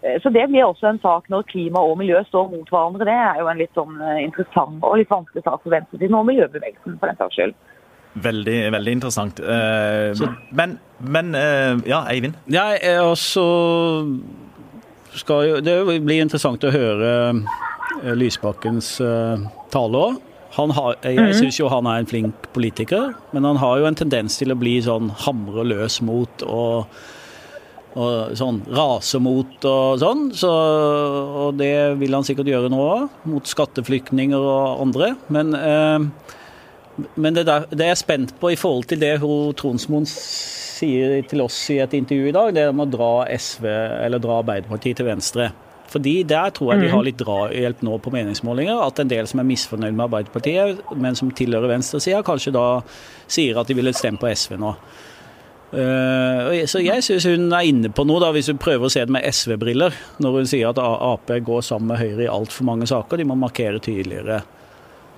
Eh, 0.02 0.23
så 0.23 0.31
Det 0.31 0.47
blir 0.49 0.64
også 0.64 0.87
en 0.87 1.00
sak 1.02 1.29
når 1.29 1.49
klima 1.50 1.82
og 1.85 1.99
miljø 2.00 2.23
står 2.29 2.49
mot 2.52 2.70
hverandre. 2.73 3.05
Det 3.08 3.17
er 3.17 3.41
jo 3.41 3.50
en 3.50 3.61
litt 3.61 3.75
sånn 3.76 3.99
eh, 4.00 4.23
interessant 4.25 4.81
og 4.87 4.97
litt 5.00 5.12
vanskelig 5.12 5.44
sak 5.44 5.61
for 5.61 5.75
venstresiden 5.75 6.17
og 6.17 6.29
miljøbevegelsen 6.31 6.97
for 7.00 7.11
den 7.11 7.20
saks 7.20 7.38
skyld. 7.38 7.58
Veldig, 8.20 8.56
veldig 8.75 8.94
interessant. 8.97 9.41
Eh, 9.41 10.23
men, 10.56 10.79
men 10.99 11.37
ja, 11.87 12.00
Eivind? 12.11 12.41
Ja, 12.50 12.73
også 13.05 13.44
skal 15.20 15.47
jo 15.47 15.61
Det 15.62 15.76
blir 16.03 16.23
interessant 16.23 16.64
å 16.64 16.73
høre 16.75 17.12
Lysbakkens 18.17 18.96
tale 19.70 20.03
òg. 20.06 20.19
jeg 21.05 21.19
mm. 21.19 21.32
syns 21.38 21.61
jo 21.61 21.70
han 21.70 21.87
er 21.87 22.00
en 22.00 22.11
flink 22.11 22.50
politiker, 22.55 23.12
men 23.32 23.46
han 23.46 23.61
har 23.62 23.79
jo 23.79 23.87
en 23.87 23.99
tendens 23.99 24.38
til 24.38 24.50
å 24.50 24.58
bli 24.58 24.81
sånn 24.82 25.12
hamre 25.26 25.67
løs 25.67 26.00
mot 26.03 26.43
og 26.46 26.91
og 27.98 28.37
sånn 28.38 28.60
rase 28.70 29.19
mot 29.22 29.66
og 29.66 30.00
sånn. 30.02 30.28
Så, 30.37 30.50
og 31.46 31.56
det 31.58 31.96
vil 32.00 32.14
han 32.14 32.26
sikkert 32.26 32.50
gjøre 32.52 32.70
nå 32.72 32.81
òg, 32.84 33.22
mot 33.31 33.46
skatteflyktninger 33.50 34.38
og 34.38 34.84
andre. 34.87 35.14
Men, 35.32 35.54
eh, 35.56 37.08
men 37.16 37.37
det, 37.37 37.46
der, 37.48 37.66
det, 37.70 37.82
er 37.84 37.94
jeg 37.94 38.04
spent 38.04 38.37
på 38.40 38.52
i 38.54 38.60
forhold 38.60 38.90
til 38.90 39.02
det 39.02 39.16
hun 39.22 39.56
Tronsmoen 39.58 40.06
sier 40.08 41.19
til 41.28 41.42
oss 41.44 41.58
i 41.75 41.81
et 41.82 41.96
intervju 41.96 42.31
i 42.31 42.37
dag, 42.37 42.54
det 42.54 42.64
er 42.64 42.72
om 42.72 42.84
å 42.84 42.88
dra 42.88 43.12
SV 43.34 43.66
eller 43.66 44.22
dra 44.22 44.40
Arbeiderpartiet 44.40 45.00
til 45.00 45.10
venstre. 45.10 45.50
Fordi 45.90 46.22
Der 46.22 46.50
tror 46.54 46.72
jeg 46.72 46.84
de 46.84 46.90
har 46.93 47.02
litt 47.02 47.19
drahjelp 47.19 47.81
nå 47.82 47.96
på 47.98 48.12
meningsmålinger. 48.14 48.78
At 48.86 49.00
en 49.02 49.10
del 49.10 49.26
som 49.26 49.40
er 49.43 49.48
misfornøyd 49.48 49.96
med 49.96 50.04
Arbeiderpartiet, 50.06 50.84
men 50.94 51.19
som 51.19 51.32
tilhører 51.34 51.72
venstresida, 51.72 52.22
kanskje 52.22 52.54
da 52.54 52.66
sier 53.26 53.58
at 53.58 53.66
de 53.66 53.75
ville 53.75 53.93
stemme 53.96 54.20
på 54.20 54.31
SV 54.31 54.54
nå. 54.62 54.70
Uh, 55.70 56.50
så 56.67 56.81
jeg 56.82 57.05
syns 57.06 57.28
hun 57.31 57.52
er 57.55 57.69
inne 57.69 57.93
på 57.94 58.02
noe, 58.08 58.19
da, 58.22 58.32
hvis 58.34 58.50
hun 58.50 58.58
prøver 58.61 58.88
å 58.88 58.93
se 58.93 59.05
det 59.06 59.14
med 59.14 59.26
SV-briller, 59.26 59.94
når 60.22 60.40
hun 60.40 60.49
sier 60.50 60.72
at 60.72 60.81
Ap 60.82 61.31
går 61.31 61.62
sammen 61.67 61.93
med 61.93 62.00
Høyre 62.02 62.26
i 62.26 62.31
altfor 62.31 62.67
mange 62.67 62.88
saker. 62.90 63.20
De 63.20 63.28
må 63.28 63.38
markere 63.38 63.82
tydeligere. 63.82 64.40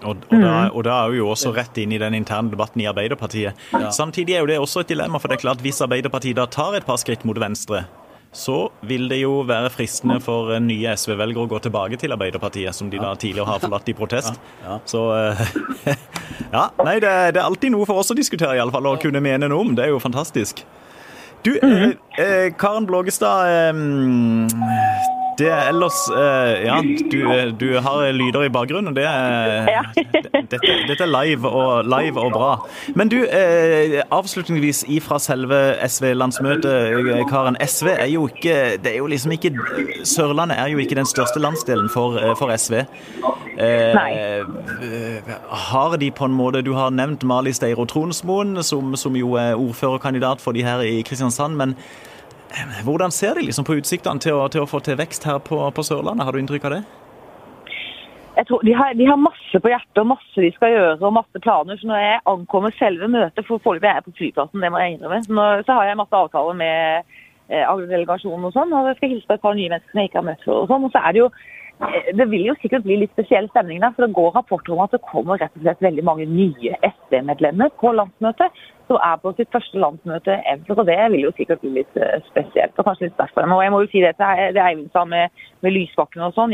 Og, 0.02 0.19
og, 0.19 0.34
da, 0.34 0.52
mm. 0.66 0.72
og, 0.75 0.81
da, 0.87 0.96
er 0.96 1.12
hun 1.12 1.20
jo 1.20 1.31
også 1.31 1.52
rett 1.54 1.76
inn 1.78 1.94
i 1.94 2.00
den 2.02 2.16
interne 2.19 2.50
debatten 2.52 2.82
i 2.82 2.88
Arbeiderpartiet. 2.90 3.58
Ja. 3.70 3.93
Samtidig 3.94 4.34
er 4.37 4.43
jo 4.43 4.50
det 4.50 4.58
også 4.58 4.82
et 4.82 4.90
dilemma, 4.93 5.20
for 5.22 5.31
det 5.31 5.38
er 5.38 5.44
klart 5.44 5.62
hvis 5.64 5.78
Arbeiderpartiet 5.84 6.40
da 6.40 6.49
tar 6.50 6.76
et 6.78 6.87
par 6.88 6.99
skritt 7.00 7.22
mot 7.28 7.38
venstre, 7.38 7.84
så 8.32 8.70
vil 8.88 9.08
det 9.11 9.19
jo 9.20 9.43
være 9.44 9.70
fristende 9.75 10.17
for 10.25 10.55
nye 10.64 10.94
SV-velgere 10.96 11.44
å 11.44 11.50
gå 11.50 11.58
tilbake 11.67 11.99
til 12.00 12.14
Arbeiderpartiet, 12.17 12.73
som 12.75 12.88
de 12.90 13.00
da 13.00 13.12
tidligere 13.12 13.50
har 13.50 13.61
forlatt 13.61 13.90
i 13.93 13.96
protest. 13.96 14.40
Så 14.93 15.05
eh, 15.12 15.43
ja, 16.56 16.70
nei, 16.81 16.96
det, 17.05 17.12
det, 17.37 17.43
er 17.43 17.44
alltid 17.44 17.75
noe 17.76 17.88
for 17.88 18.00
oss 18.00 18.12
å 18.14 18.17
diskutere, 18.17 18.56
iallfall, 18.56 18.88
og 18.88 19.02
kunne 19.05 19.20
mene 19.20 19.52
noe 19.52 19.67
om. 19.67 19.75
Det 19.76 19.84
er 19.84 19.93
jo 19.93 20.00
fantastisk. 20.00 20.64
Du, 21.44 21.52
eh, 21.58 21.90
eh, 22.17 22.49
Karen 22.56 22.88
Blågestad. 22.88 23.52
Eh, 23.52 25.12
det 25.38 25.49
er 25.49 25.69
ellers 25.70 25.99
eh, 26.12 26.64
Ja, 26.67 26.79
du, 26.82 27.19
du, 27.61 27.67
har 27.81 28.12
lyder 28.12 28.46
i 28.46 28.50
bakgrunnen. 28.52 28.94
Det 28.96 29.05
er, 29.06 29.69
dette, 30.52 30.61
dette, 30.88 30.99
er 31.05 31.11
live 31.11 31.49
og, 31.49 31.84
live 31.88 32.20
og, 32.20 32.32
bra. 32.34 32.50
Men 32.99 33.08
du, 33.12 33.19
eh, 33.25 34.00
avslutningsvis 34.12 34.84
ifra 34.93 35.19
selve 35.23 35.61
SV-landsmøtet, 35.87 36.92
eh, 36.92 37.25
Karen. 37.30 37.56
SV 37.61 37.88
er 37.95 38.11
jo 38.12 38.26
ikke 38.28 38.76
Det 38.83 38.92
er 38.92 38.99
jo 38.99 39.06
liksom 39.06 39.33
ikke 39.33 39.52
Sørlandet 40.04 40.59
er 40.59 40.73
jo 40.73 40.78
ikke 40.83 40.97
den 40.99 41.09
største 41.09 41.40
landsdelen 41.40 41.88
for, 41.92 42.18
for 42.38 42.52
SV. 42.56 42.83
Nei. 43.56 44.12
Har 45.49 45.97
de 46.00 46.11
på 46.11 46.25
en 46.26 46.35
måte 46.35 46.62
Du 46.64 46.73
har 46.75 46.90
nevnt 46.90 47.25
Mali 47.25 47.52
Steiro 47.52 47.85
Tronsmoen, 47.85 48.62
som, 48.62 48.97
som 48.97 49.16
jo 49.16 49.37
er 49.40 49.54
ordførerkandidat 49.54 50.40
for 50.40 50.52
de 50.52 50.64
her 50.64 50.80
i 50.80 51.02
Kristiansand. 51.06 51.56
men 51.56 51.76
hvordan 52.85 53.11
ser 53.11 53.35
de 53.35 53.47
liksom 53.47 53.64
på 53.64 53.76
utsiktene 53.80 54.21
til 54.21 54.40
til 54.50 54.64
å, 54.64 54.68
få 54.68 54.80
til 54.80 54.99
vekst 54.99 55.25
her 55.28 55.38
på, 55.38 55.59
på, 55.71 55.85
Sørlandet? 55.87 56.25
Har 56.26 56.32
du 56.32 56.40
inntrykk 56.42 56.68
av 56.68 56.76
det? 56.76 56.82
Jeg 58.37 58.47
tror 58.49 58.62
de 58.64 58.73
har, 58.73 58.94
de 58.97 59.06
har, 59.06 59.18
masse 59.21 59.61
på 59.61 59.68
hjertet 59.68 60.00
og 60.00 60.09
masse 60.14 60.40
de 60.40 60.50
skal 60.54 60.73
gjøre 60.73 61.04
og 61.04 61.16
masse 61.18 61.42
planer. 61.44 61.76
Så 61.76 61.88
når 61.88 62.00
jeg 62.00 62.21
ankommer 62.32 62.76
selve 62.78 63.09
møtet, 63.12 63.44
for 63.47 63.61
foreløpig 63.64 63.90
er 63.90 63.99
jeg 64.00 64.06
på 64.06 64.16
flyplassen, 64.21 64.62
det 64.64 64.71
må 64.73 64.80
jeg 64.80 64.94
innrømme, 64.94 65.21
så, 65.26 65.35
nå, 65.37 65.49
så 65.66 65.76
har 65.78 65.90
jeg 65.90 66.00
masse 66.00 66.21
avtaler 66.21 66.56
med 66.56 67.11
eh, 67.52 67.75
delegasjonen 67.92 68.49
og 68.49 68.54
sånn. 68.56 68.73
Og 68.73 68.88
jeg 68.88 69.00
skal 69.00 69.12
hilse 69.12 69.28
på 69.28 69.37
et 69.37 69.44
par 69.44 69.59
nye 69.59 69.73
mennesker 69.75 69.92
som 69.92 70.00
jeg 70.00 70.11
ikke 70.11 70.23
har 70.23 70.30
møtt 70.30 70.47
før. 70.47 70.62
og 70.62 70.73
sånn, 70.73 70.88
og 70.88 70.94
så 70.94 71.04
er 71.04 71.12
det 71.12 71.23
jo 71.25 71.28
Eh, 71.82 72.14
det 72.16 72.26
vil 72.30 72.47
jo 72.47 72.54
sikkert 72.61 72.85
bli 72.87 72.99
litt 73.00 73.12
spesiell 73.14 73.49
stemning 73.50 73.80
der, 73.82 73.94
for 73.94 74.06
det 74.06 74.16
går 74.16 74.37
rapporter 74.37 74.75
om 74.75 74.85
at 74.85 74.94
det 74.94 75.02
kommer 75.09 75.40
rett 75.40 75.54
og 75.56 75.64
slett 75.64 75.82
veldig 75.82 76.04
mange 76.06 76.26
nye 76.30 76.76
SV-medlemmer 76.87 77.73
på 77.80 77.94
landsmøtet, 77.97 78.62
som 78.92 79.04
er 79.08 79.20
på 79.22 79.32
sitt 79.37 79.52
første 79.52 79.78
landsmøte 79.80 80.38
ever. 80.52 80.78
og 80.78 80.87
Det 80.87 80.99
vil 81.12 81.26
jo 81.26 81.37
sikkert 81.37 81.62
bli 81.64 81.76
litt 81.80 81.96
eh, 81.96 82.18
spesielt, 82.30 82.76
og 82.76 82.88
kanskje 82.88 83.08
litt 83.08 83.20
derfor. 83.20 83.46
Og 83.46 83.62
jeg 83.64 83.72
må 83.72 83.80
jo 83.82 83.92
si 83.92 84.02
det 84.04 84.16
til 84.18 84.64
Eivind 84.66 84.90
sa 84.92 85.04
med, 85.08 85.32
med 85.62 85.75
Lysbakken 85.76 86.26
og 86.26 86.34
sånn. 86.37 86.52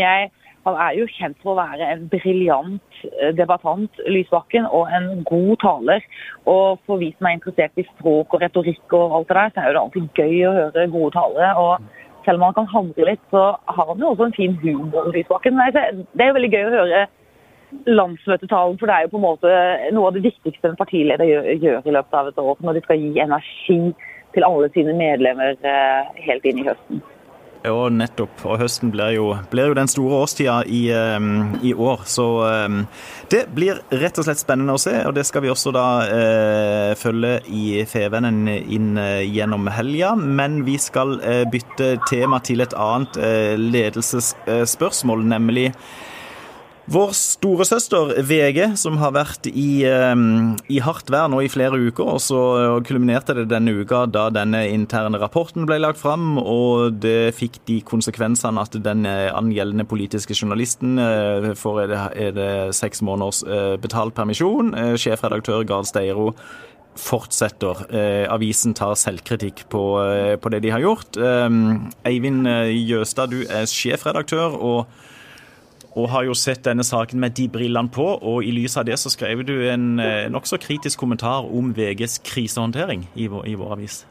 han 0.69 0.77
er 0.77 0.93
jo 0.99 1.07
kjent 1.09 1.39
for 1.43 1.55
å 1.55 1.59
være 1.59 1.85
en 1.93 2.09
briljant 2.13 3.03
eh, 3.09 3.35
debattant, 3.35 3.91
Lysbakken, 4.07 4.67
og 4.67 4.91
en 4.93 5.25
god 5.25 5.57
taler. 5.65 6.05
Og 6.47 6.79
for 6.87 7.03
vi 7.03 7.13
som 7.17 7.27
er 7.27 7.39
interessert 7.39 7.79
i 7.79 7.87
språk 7.95 8.35
og 8.35 8.43
retorikk 8.43 8.93
og 8.93 9.17
alt 9.19 9.29
det 9.29 9.37
der, 9.37 9.55
så 9.55 9.61
er 9.61 9.73
det 9.73 9.83
alltid 9.83 10.11
gøy 10.23 10.43
å 10.49 10.57
høre 10.61 10.91
gode 10.95 11.15
talere. 11.19 11.55
og 11.57 11.95
selv 12.27 12.43
om 12.43 12.51
han 12.51 12.55
kan 12.59 12.67
handle 12.69 13.05
litt, 13.09 13.23
så 13.33 13.43
har 13.73 13.87
han 13.89 14.03
jo 14.03 14.11
også 14.13 14.27
en 14.27 14.35
fin 14.37 14.59
humor. 14.61 15.07
Lysbakken. 15.15 15.57
Det 15.73 15.81
er 16.21 16.29
jo 16.29 16.37
veldig 16.37 16.51
gøy 16.53 16.67
å 16.67 16.75
høre 16.75 17.07
landsmøtetalen, 17.87 18.79
for 18.79 18.89
det 18.89 18.95
er 18.95 19.05
jo 19.07 19.13
på 19.13 19.21
en 19.21 19.27
måte 19.27 19.53
noe 19.93 20.11
av 20.11 20.17
det 20.17 20.25
viktigste 20.25 20.71
en 20.71 20.79
partileder 20.79 21.29
gjør, 21.29 21.51
gjør 21.67 21.91
i 21.91 21.95
løpet 21.99 22.19
av 22.21 22.31
et 22.31 22.41
år. 22.43 22.57
Når 22.65 22.79
de 22.79 22.87
skal 22.87 23.05
gi 23.05 23.13
energi 23.25 23.79
til 24.35 24.49
alle 24.49 24.73
sine 24.75 24.97
medlemmer 24.97 25.57
eh, 25.67 26.19
helt 26.27 26.49
inn 26.49 26.63
i 26.63 26.67
høsten. 26.69 27.07
Ja, 27.67 27.89
nettopp. 27.91 28.45
Og 28.47 28.61
høsten 28.61 28.93
blir 28.95 29.17
jo, 29.17 29.25
blir 29.51 29.73
jo 29.73 29.77
den 29.77 29.91
store 29.91 30.21
årstida 30.23 30.61
i, 30.71 30.85
um, 30.95 31.57
i 31.67 31.73
år. 31.75 32.05
Så 32.07 32.27
um, 32.47 32.85
det 33.33 33.49
blir 33.57 33.81
rett 33.91 34.21
og 34.21 34.29
slett 34.29 34.41
spennende 34.41 34.77
å 34.79 34.81
se, 34.81 34.95
og 35.09 35.17
det 35.17 35.27
skal 35.27 35.43
vi 35.43 35.51
også 35.51 35.73
da 35.75 35.87
eh, 36.07 36.93
følge 36.97 37.35
i 37.51 37.83
Fevennen 37.91 38.47
inn 38.49 38.93
gjennom 39.27 39.67
helga. 39.75 40.15
Men 40.17 40.63
vi 40.69 40.79
skal 40.81 41.19
bytte 41.51 41.97
tema 42.09 42.39
til 42.47 42.63
et 42.63 42.77
annet 42.79 43.19
ledelsesspørsmål, 43.59 45.27
nemlig 45.35 45.73
vår 46.89 47.11
storesøster 47.17 48.15
VG, 48.25 48.61
som 48.81 48.97
har 49.01 49.13
vært 49.17 49.49
i, 49.51 49.85
i, 49.85 50.79
hardt 50.85 51.11
vær 51.13 51.29
nå 51.31 51.43
i 51.45 51.51
flere 51.53 51.77
uker, 51.77 52.15
og 52.15 52.21
så 52.25 52.41
kulminerte 52.87 53.37
det 53.37 53.49
denne 53.51 53.75
uka 53.83 54.05
da 54.09 54.29
denne 54.33 54.65
interne 54.73 55.21
rapporten 55.21 55.67
ble 55.69 55.81
lagt 55.83 56.01
fram, 56.01 56.39
og 56.41 57.01
det 57.03 57.35
fikk 57.37 57.61
de 57.69 57.81
konsekvensene 57.87 58.63
at 58.63 58.79
den 58.85 59.05
eh, 59.09 59.29
angjeldende 59.37 59.85
politiske 59.89 60.37
journalisten 60.37 60.97
uh, 61.01 61.51
får 61.59 61.83
er 61.83 61.93
det, 61.93 62.01
er 62.25 62.33
det 62.39 62.51
seks 62.77 63.05
måneders 63.05 63.43
betalt 63.83 64.17
permisjon. 64.17 64.73
Sjefredaktør 64.99 65.67
Gard 65.69 65.89
Steiro 65.89 66.33
fortsetter. 66.99 67.85
avisen 68.33 68.75
tar 68.75 68.97
selvkritikk 68.99 69.67
på, 69.71 69.83
på, 70.43 70.51
det 70.51 70.63
de 70.65 70.73
har 70.75 70.83
gjort. 70.83 71.19
Eivind 72.09 72.49
Jøstad, 72.75 73.31
du 73.31 73.45
er 73.47 73.69
sjefredaktør. 73.71 74.57
og 74.59 75.07
og 75.99 76.11
har 76.13 76.29
jo 76.29 76.37
sett 76.39 76.63
denne 76.67 76.87
saken 76.87 77.21
med 77.23 77.35
de 77.39 77.49
brillene 77.53 77.91
på. 77.93 78.07
Og 78.17 78.47
i 78.47 78.53
lys 78.55 78.79
av 78.79 78.87
det 78.89 78.99
så 79.01 79.11
skrev 79.13 79.43
du 79.49 79.57
en 79.71 79.99
eh, 80.03 80.29
nokså 80.33 80.61
kritisk 80.63 81.01
kommentar 81.03 81.49
om 81.49 81.73
VGs 81.77 82.21
krisehåndtering 82.27 83.09
i 83.19 83.29
vår, 83.33 83.49
i 83.51 83.57
vår 83.59 83.75
avis. 83.79 84.05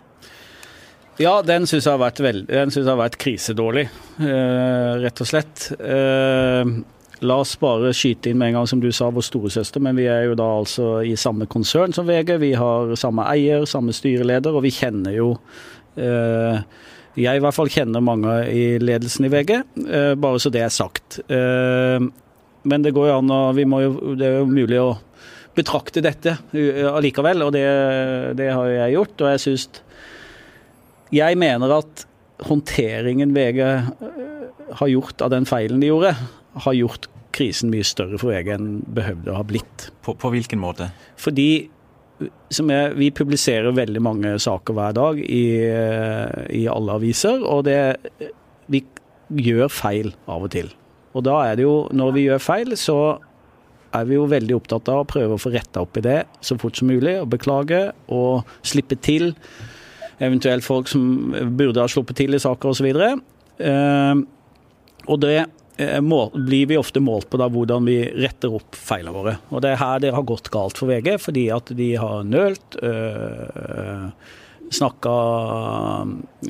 Ja, 1.18 1.40
den 1.42 1.66
syns 1.66 1.88
jeg 1.90 1.98
veld, 1.98 2.52
jeg 2.54 2.84
har 2.86 3.00
vært 3.00 3.18
krisedårlig, 3.18 3.88
eh, 4.22 4.92
rett 5.02 5.22
og 5.24 5.30
slett. 5.30 5.64
Eh, 5.82 6.74
la 7.26 7.38
oss 7.42 7.56
bare 7.58 7.90
skyte 7.98 8.30
inn 8.30 8.38
med 8.38 8.52
en 8.52 8.60
gang, 8.60 8.68
som 8.70 8.84
du 8.84 8.92
sa, 8.94 9.10
vår 9.10 9.26
storesøster, 9.26 9.82
men 9.82 9.98
vi 9.98 10.06
er 10.06 10.28
jo 10.28 10.36
da 10.38 10.46
altså 10.60 10.92
i 11.02 11.16
samme 11.18 11.48
konsern 11.50 11.96
som 11.96 12.06
VG. 12.06 12.36
Vi 12.44 12.52
har 12.54 12.94
samme 13.02 13.26
eier, 13.32 13.66
samme 13.66 13.96
styreleder, 13.98 14.54
og 14.54 14.68
vi 14.68 14.76
kjenner 14.78 15.18
jo 15.18 15.32
eh, 15.98 16.62
jeg 17.18 17.40
i 17.40 17.42
hvert 17.42 17.56
fall 17.56 17.72
kjenner 17.74 18.04
mange 18.04 18.34
i 18.54 18.78
ledelsen 18.82 19.26
i 19.26 19.32
VG, 19.34 19.54
eh, 19.88 20.14
bare 20.20 20.42
så 20.42 20.52
det 20.54 20.64
er 20.66 20.74
sagt. 20.74 21.20
Eh, 21.26 21.98
men 22.68 22.84
det 22.86 22.94
går 22.96 23.10
jo 23.10 23.18
an 23.18 23.32
å 23.32 23.42
Det 23.56 24.26
er 24.28 24.40
jo 24.40 24.46
mulig 24.50 24.80
å 24.82 24.98
betrakte 25.58 26.04
dette 26.06 26.36
allikevel, 26.54 27.42
og 27.48 27.54
det, 27.56 27.66
det 28.38 28.52
har 28.54 28.70
jeg 28.70 28.98
gjort. 28.98 29.22
Og 29.22 29.32
jeg 29.34 29.44
syns 29.44 29.70
Jeg 31.10 31.38
mener 31.40 31.72
at 31.72 32.06
håndteringen 32.46 33.34
VG 33.34 33.62
eh, 33.64 33.88
har 34.78 34.92
gjort 34.92 35.24
av 35.24 35.32
den 35.34 35.48
feilen 35.50 35.82
de 35.82 35.90
gjorde, 35.90 36.14
har 36.68 36.76
gjort 36.76 37.08
krisen 37.38 37.72
mye 37.72 37.86
større 37.86 38.20
for 38.20 38.34
VG 38.34 38.54
enn 38.58 38.70
behøvde 38.94 39.32
å 39.32 39.40
ha 39.40 39.46
blitt. 39.48 39.90
På, 40.06 40.14
på 40.18 40.32
hvilken 40.34 40.62
måte? 40.62 40.92
Fordi 41.18 41.70
er, 42.22 42.96
vi 42.98 43.12
publiserer 43.14 43.76
veldig 43.76 44.02
mange 44.02 44.34
saker 44.42 44.78
hver 44.78 44.98
dag 44.98 45.22
i, 45.22 45.46
i 46.58 46.66
alle 46.72 46.98
aviser, 46.98 47.44
og 47.46 47.66
det, 47.68 47.80
vi 48.72 48.84
gjør 49.44 49.72
feil 49.72 50.14
av 50.26 50.48
og 50.48 50.54
til. 50.56 50.72
Og 51.18 51.26
da 51.26 51.40
er 51.48 51.58
det 51.58 51.66
jo, 51.66 51.88
når 51.96 52.14
vi 52.16 52.28
gjør 52.28 52.44
feil, 52.44 52.76
så 52.80 52.98
er 53.96 54.06
vi 54.08 54.18
jo 54.18 54.28
veldig 54.30 54.58
opptatt 54.58 54.90
av 54.92 55.02
å 55.02 55.08
prøve 55.10 55.38
å 55.38 55.42
få 55.42 55.52
retta 55.54 55.82
opp 55.84 55.98
i 56.00 56.06
det 56.06 56.20
så 56.46 56.58
fort 56.60 56.78
som 56.78 56.90
mulig, 56.92 57.16
og 57.22 57.32
beklage 57.34 57.88
og 58.14 58.48
slippe 58.68 58.98
til 59.02 59.32
eventuelt 60.24 60.66
folk 60.66 60.90
som 60.90 61.34
burde 61.58 61.82
ha 61.82 61.90
sluppet 61.90 62.20
til 62.24 62.36
i 62.36 62.42
saker 62.42 62.74
osv. 62.74 62.90
Og, 62.90 63.24
uh, 63.62 64.16
og 65.08 65.22
det 65.24 65.38
Eh, 65.78 66.02
blir 66.34 66.66
vi 66.66 66.78
ofte 66.78 67.00
målt 67.00 67.30
på 67.30 67.38
da 67.38 67.46
hvordan 67.54 67.86
vi 67.86 68.00
retter 68.18 68.56
opp 68.58 68.76
feilene 68.76 69.14
våre. 69.14 69.36
Og 69.54 69.62
Det 69.62 69.72
er 69.72 69.82
her 69.82 70.02
det 70.02 70.14
har 70.16 70.26
gått 70.26 70.50
galt 70.50 70.78
for 70.78 70.90
VG, 70.90 71.18
fordi 71.22 71.48
at 71.54 71.70
de 71.78 71.96
har 71.96 72.26
nølt. 72.26 72.80
Øh, 72.82 74.10
Snakka 74.68 75.12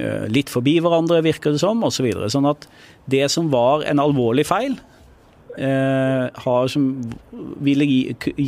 øh, 0.01 0.25
litt 0.33 0.49
forbi 0.49 0.79
hverandre, 0.81 1.21
virker 1.21 1.53
det 1.53 1.61
som, 1.61 1.83
osv. 1.85 2.07
Så 2.15 2.31
sånn 2.33 2.47
at 2.49 2.65
det 3.05 3.27
som 3.29 3.51
var 3.53 3.83
en 3.85 3.99
alvorlig 4.01 4.47
feil, 4.49 4.79
øh, 5.59 6.23
har, 6.33 6.71
som 6.71 6.87
ville 7.61 7.85
gi, 7.85 7.99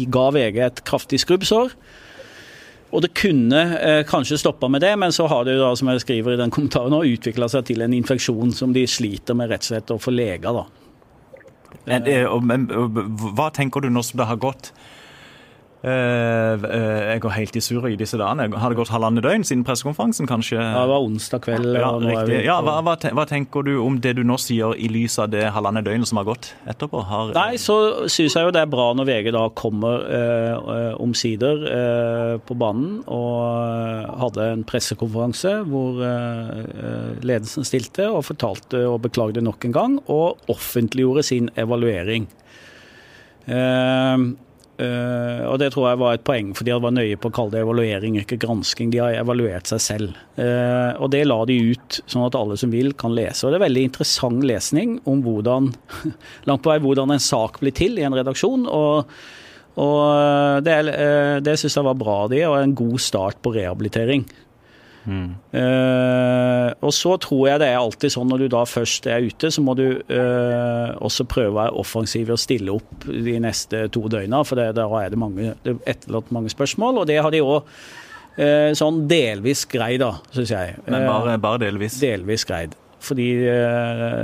ga 0.10 0.30
VG 0.34 0.58
et 0.66 0.82
kraftig 0.88 1.20
skrubbsår. 1.22 1.76
Og 2.90 3.04
det 3.06 3.12
kunne 3.18 3.62
eh, 3.78 4.02
kanskje 4.08 4.40
stoppa 4.42 4.68
med 4.72 4.82
det, 4.82 4.96
men 4.98 5.14
så 5.14 5.28
har 5.30 5.46
det 5.46 5.58
jo 5.58 5.62
da, 5.62 5.74
som 5.78 5.92
jeg 5.92 6.02
skriver 6.04 6.34
i 6.34 6.40
den 6.40 6.54
kommentaren, 6.54 6.96
utvikla 7.06 7.50
seg 7.52 7.68
til 7.70 7.86
en 7.86 7.94
infeksjon 7.94 8.54
som 8.56 8.74
de 8.74 8.86
sliter 8.90 9.38
med 9.38 9.52
rett 9.52 9.66
og 9.68 9.72
slett 9.72 9.94
å 9.94 10.00
få 10.02 10.14
lega. 10.16 10.54
da. 10.56 10.66
Men, 11.86 12.08
eh, 12.10 12.26
hva 12.26 13.50
tenker 13.54 13.82
du 13.82 13.90
nå 13.90 14.04
som 14.06 14.18
det 14.18 14.30
har 14.30 14.42
gått 14.42 14.72
jeg 15.80 17.22
går 17.24 17.32
helt 17.38 17.56
i 17.56 17.62
surr 17.64 17.86
i 17.88 17.96
disse 18.00 18.18
dagene. 18.20 18.50
Har 18.60 18.74
det 18.74 18.80
gått 18.80 18.92
halvannet 18.92 19.24
døgn 19.24 19.46
siden 19.48 19.64
pressekonferansen, 19.64 20.28
kanskje? 20.28 20.58
Ja, 20.60 20.82
det 20.84 20.92
var 20.92 21.06
onsdag 21.06 21.44
kveld. 21.46 21.70
Ja, 21.80 21.92
riktig. 22.04 22.42
Ja, 22.44 22.58
hva, 22.66 22.80
hva, 22.84 22.98
hva, 23.00 23.26
tenker 23.30 23.64
du 23.64 23.78
om 23.80 24.00
det 24.04 24.18
du 24.18 24.26
nå 24.28 24.36
sier, 24.42 24.76
i 24.76 24.90
lys 24.92 25.16
av 25.24 25.30
det 25.32 25.46
halvannet 25.56 25.88
døgnet 25.88 26.10
som 26.10 26.20
har 26.20 26.28
gått 26.28 26.52
etterpå? 26.68 27.04
Har, 27.08 27.32
Nei, 27.38 27.56
så 27.62 28.10
syns 28.12 28.36
jeg 28.36 28.50
jo 28.50 28.52
det 28.56 28.66
er 28.66 28.72
bra 28.72 28.90
når 28.98 29.08
VG 29.08 29.32
da 29.36 29.46
kommer 29.56 30.04
eh, 30.20 30.92
omsider 31.00 31.64
på 32.44 32.60
banen 32.60 33.00
og 33.08 34.20
hadde 34.20 34.50
en 34.54 34.66
pressekonferanse 34.68 35.54
hvor 35.70 36.04
ledelsen 37.24 37.68
stilte 37.68 38.10
og 38.12 38.26
fortalte 38.28 38.84
og 38.90 39.00
beklagde 39.06 39.44
nok 39.46 39.66
en 39.68 39.76
gang, 39.76 39.98
og 40.12 40.52
offentliggjorde 40.52 41.24
sin 41.26 41.50
evaluering. 41.60 42.28
Uh, 43.50 44.36
Uh, 44.80 45.44
og 45.50 45.58
Det 45.60 45.74
tror 45.74 45.90
jeg 45.90 46.00
var 46.00 46.16
et 46.16 46.24
poeng, 46.24 46.54
for 46.56 46.64
de 46.64 46.72
var 46.72 46.94
nøye 46.96 47.18
på 47.20 47.28
å 47.28 47.34
kalle 47.36 47.52
det 47.52 47.64
evaluering, 47.66 48.16
ikke 48.22 48.38
gransking. 48.40 48.94
De 48.94 49.02
har 49.04 49.18
evaluert 49.20 49.68
seg 49.68 49.82
selv. 49.84 50.20
Uh, 50.40 50.96
og 51.04 51.10
Det 51.12 51.26
la 51.28 51.40
de 51.50 51.58
ut, 51.74 52.00
sånn 52.08 52.24
at 52.24 52.38
alle 52.40 52.56
som 52.60 52.72
vil 52.72 52.94
kan 53.00 53.12
lese. 53.16 53.44
Og 53.44 53.52
Det 53.52 53.60
er 53.60 53.66
veldig 53.66 53.86
interessant 53.90 54.46
lesning 54.48 54.96
om 55.10 55.24
hvordan 55.26 55.74
langt 56.48 56.64
på 56.64 56.72
vei 56.72 56.80
hvordan 56.86 57.12
en 57.16 57.24
sak 57.24 57.60
blir 57.60 57.76
til 57.76 58.00
i 58.00 58.06
en 58.08 58.16
redaksjon. 58.16 58.70
og, 58.72 59.12
og 59.84 60.64
Det, 60.64 60.78
uh, 60.88 61.38
det 61.44 61.58
syns 61.60 61.76
jeg 61.82 61.90
var 61.90 62.00
bra 62.00 62.22
de, 62.32 62.46
og 62.48 62.62
en 62.62 62.78
god 62.80 63.04
start 63.04 63.44
på 63.44 63.58
rehabilitering. 63.60 64.24
Mm. 65.10 65.30
Og 66.90 66.96
så 66.96 67.14
tror 67.22 67.46
jeg 67.46 67.62
det 67.62 67.70
er 67.70 67.78
alltid 67.78 68.16
sånn 68.16 68.30
når 68.32 68.44
du 68.44 68.48
da 68.56 68.64
først 68.66 69.06
er 69.12 69.28
ute, 69.30 69.52
så 69.54 69.62
må 69.62 69.76
du 69.78 69.86
uh, 70.10 70.98
også 71.06 71.28
prøve 71.30 71.54
å 71.54 71.60
være 71.60 71.78
offensiv 71.84 72.34
og 72.34 72.42
stille 72.42 72.74
opp 72.74 73.06
de 73.06 73.38
neste 73.44 73.86
to 73.94 74.08
døgna, 74.10 74.42
for 74.48 74.58
det, 74.58 74.72
da 74.80 74.88
er 75.04 75.14
det, 75.14 75.22
mange, 75.22 75.54
det 75.66 75.76
er 75.76 75.94
etterlatt 75.94 76.34
mange 76.34 76.50
spørsmål. 76.54 77.04
Og 77.04 77.10
det 77.10 77.20
har 77.22 77.34
de 77.34 77.44
òg 77.46 77.60
uh, 77.62 77.72
eh, 78.42 78.72
sånn 78.78 79.04
delvis 79.10 79.68
greid, 79.70 80.02
da, 80.02 80.16
syns 80.34 80.56
jeg. 80.56 80.78
Men 80.88 81.06
bare, 81.06 81.38
bare 81.42 81.62
delvis? 81.68 82.02
Delvis 82.02 82.48
greid. 82.50 82.74
Fordi 83.00 83.30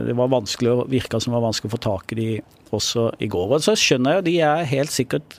det 0.03 0.12
var 0.19 0.27
vanskelig, 0.34 0.74
virka 0.91 1.22
som 1.24 1.31
det 1.31 1.38
var 1.38 1.45
vanskelig 1.45 1.69
å 1.69 1.74
få 1.77 1.84
tak 1.86 2.12
i 2.12 2.17
de 2.17 2.25
også 2.75 3.05
i 3.24 3.29
går. 3.31 3.53
Og 3.55 3.63
så 3.63 3.72
skjønner 3.79 4.17
jeg 4.17 4.25
de 4.25 4.34
er 4.43 4.67
helt 4.67 4.91
sikkert 4.91 5.38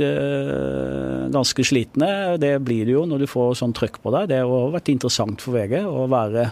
ganske 1.35 1.67
slitne. 1.69 2.09
Det 2.41 2.55
blir 2.65 2.89
det 2.89 2.95
jo 2.95 3.05
når 3.05 3.27
du 3.27 3.29
får 3.29 3.59
sånn 3.61 3.77
trøkk 3.77 4.01
på 4.01 4.15
deg. 4.15 4.31
Det 4.33 4.41
har 4.41 4.73
vært 4.73 4.89
interessant 4.95 5.45
for 5.45 5.59
VG 5.59 5.83
å 5.85 6.07
være 6.09 6.47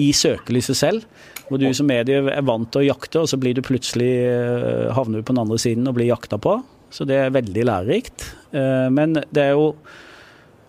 i 0.00 0.12
søkelyset 0.16 0.78
selv. 0.78 1.08
Hvor 1.48 1.60
du 1.60 1.66
som 1.76 1.88
medie 1.90 2.22
er 2.32 2.46
vant 2.46 2.70
til 2.72 2.80
å 2.80 2.86
jakte, 2.94 3.24
og 3.24 3.28
så 3.28 3.36
blir 3.40 3.56
du 3.56 3.64
plutselig 3.66 4.12
uh, 4.24 4.92
havner 4.96 5.20
du 5.20 5.26
på 5.26 5.34
den 5.34 5.42
andre 5.42 5.58
siden 5.60 5.88
og 5.90 5.98
blir 5.98 6.08
jakta 6.08 6.38
på. 6.40 6.56
Så 6.92 7.04
det 7.08 7.18
er 7.18 7.34
veldig 7.34 7.66
lærerikt. 7.68 8.24
Uh, 8.54 8.88
men 8.94 9.18
det 9.18 9.42
er 9.50 9.54
jo 9.58 9.74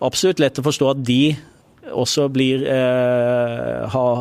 absolutt 0.04 0.42
lett 0.42 0.60
å 0.60 0.66
forstå 0.66 0.90
at 0.92 1.04
de 1.06 1.22
også 1.92 2.28
blir 2.32 2.64
eh, 2.68 3.84
har 3.90 4.20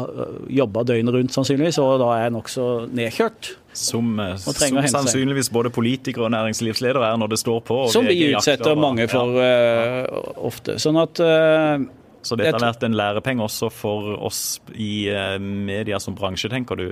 jobba 0.51 0.83
døgnet 0.88 1.15
rundt, 1.15 1.33
sannsynligvis, 1.36 1.79
og 1.83 2.00
da 2.01 2.12
er 2.19 2.33
nokså 2.33 2.69
nedkjørt. 2.93 3.53
Som, 3.74 4.13
eh, 4.22 4.36
som 4.38 4.77
sannsynligvis 4.77 5.50
både 5.53 5.72
politikere 5.74 6.27
og 6.27 6.33
næringslivsledere 6.36 7.07
er 7.07 7.19
når 7.22 7.33
det 7.33 7.39
står 7.41 7.63
på. 7.65 7.79
som 7.93 8.05
vi 8.05 8.19
utsetter 8.33 8.77
mange 8.77 9.07
for 9.12 9.39
uh, 9.39 10.05
ofte. 10.45 10.77
Sånn 10.81 11.00
at 11.01 11.22
uh, 11.24 11.81
Så 12.24 12.38
dette 12.39 12.56
har 12.56 12.63
vært 12.63 12.86
en 12.88 12.96
lærepenge 12.96 13.44
også 13.44 13.68
for 13.74 14.13
oss 14.24 14.62
i 14.80 15.10
uh, 15.12 15.36
media 15.39 16.00
som 16.00 16.15
bransje, 16.15 16.48
tenker 16.51 16.80
du? 16.80 16.86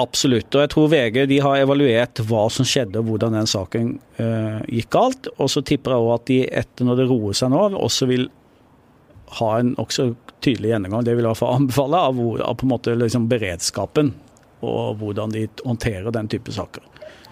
Absolutt. 0.00 0.48
Og 0.54 0.64
jeg 0.64 0.72
tror 0.72 0.90
VG 0.94 1.20
de 1.30 1.40
har 1.44 1.60
evaluert 1.60 2.22
hva 2.28 2.46
som 2.52 2.68
skjedde 2.68 3.02
og 3.02 3.10
hvordan 3.10 3.36
den 3.36 3.50
saken 3.50 3.94
gikk 4.68 4.90
galt. 4.92 5.28
Og 5.36 5.52
så 5.52 5.62
tipper 5.64 5.94
jeg 5.94 6.06
òg 6.06 6.12
at 6.16 6.26
de 6.32 6.40
etter 6.62 6.88
når 6.88 7.02
det 7.02 7.08
roer 7.12 7.36
seg 7.36 7.52
nå, 7.52 7.62
også 7.76 8.08
vil 8.10 8.26
ha 9.38 9.50
en 9.60 9.74
nokså 9.76 10.10
tydelig 10.42 10.72
gjennomgang, 10.72 11.04
det 11.06 11.14
vil 11.18 11.28
jeg 11.28 11.38
anbefale, 11.46 12.00
av, 12.08 12.20
av 12.42 12.56
på 12.58 12.66
en 12.66 12.72
måte 12.72 12.96
liksom 12.98 13.28
beredskapen 13.30 14.14
og 14.66 14.98
hvordan 15.00 15.32
de 15.32 15.46
håndterer 15.64 16.12
den 16.12 16.28
type 16.28 16.52
saker. 16.52 16.84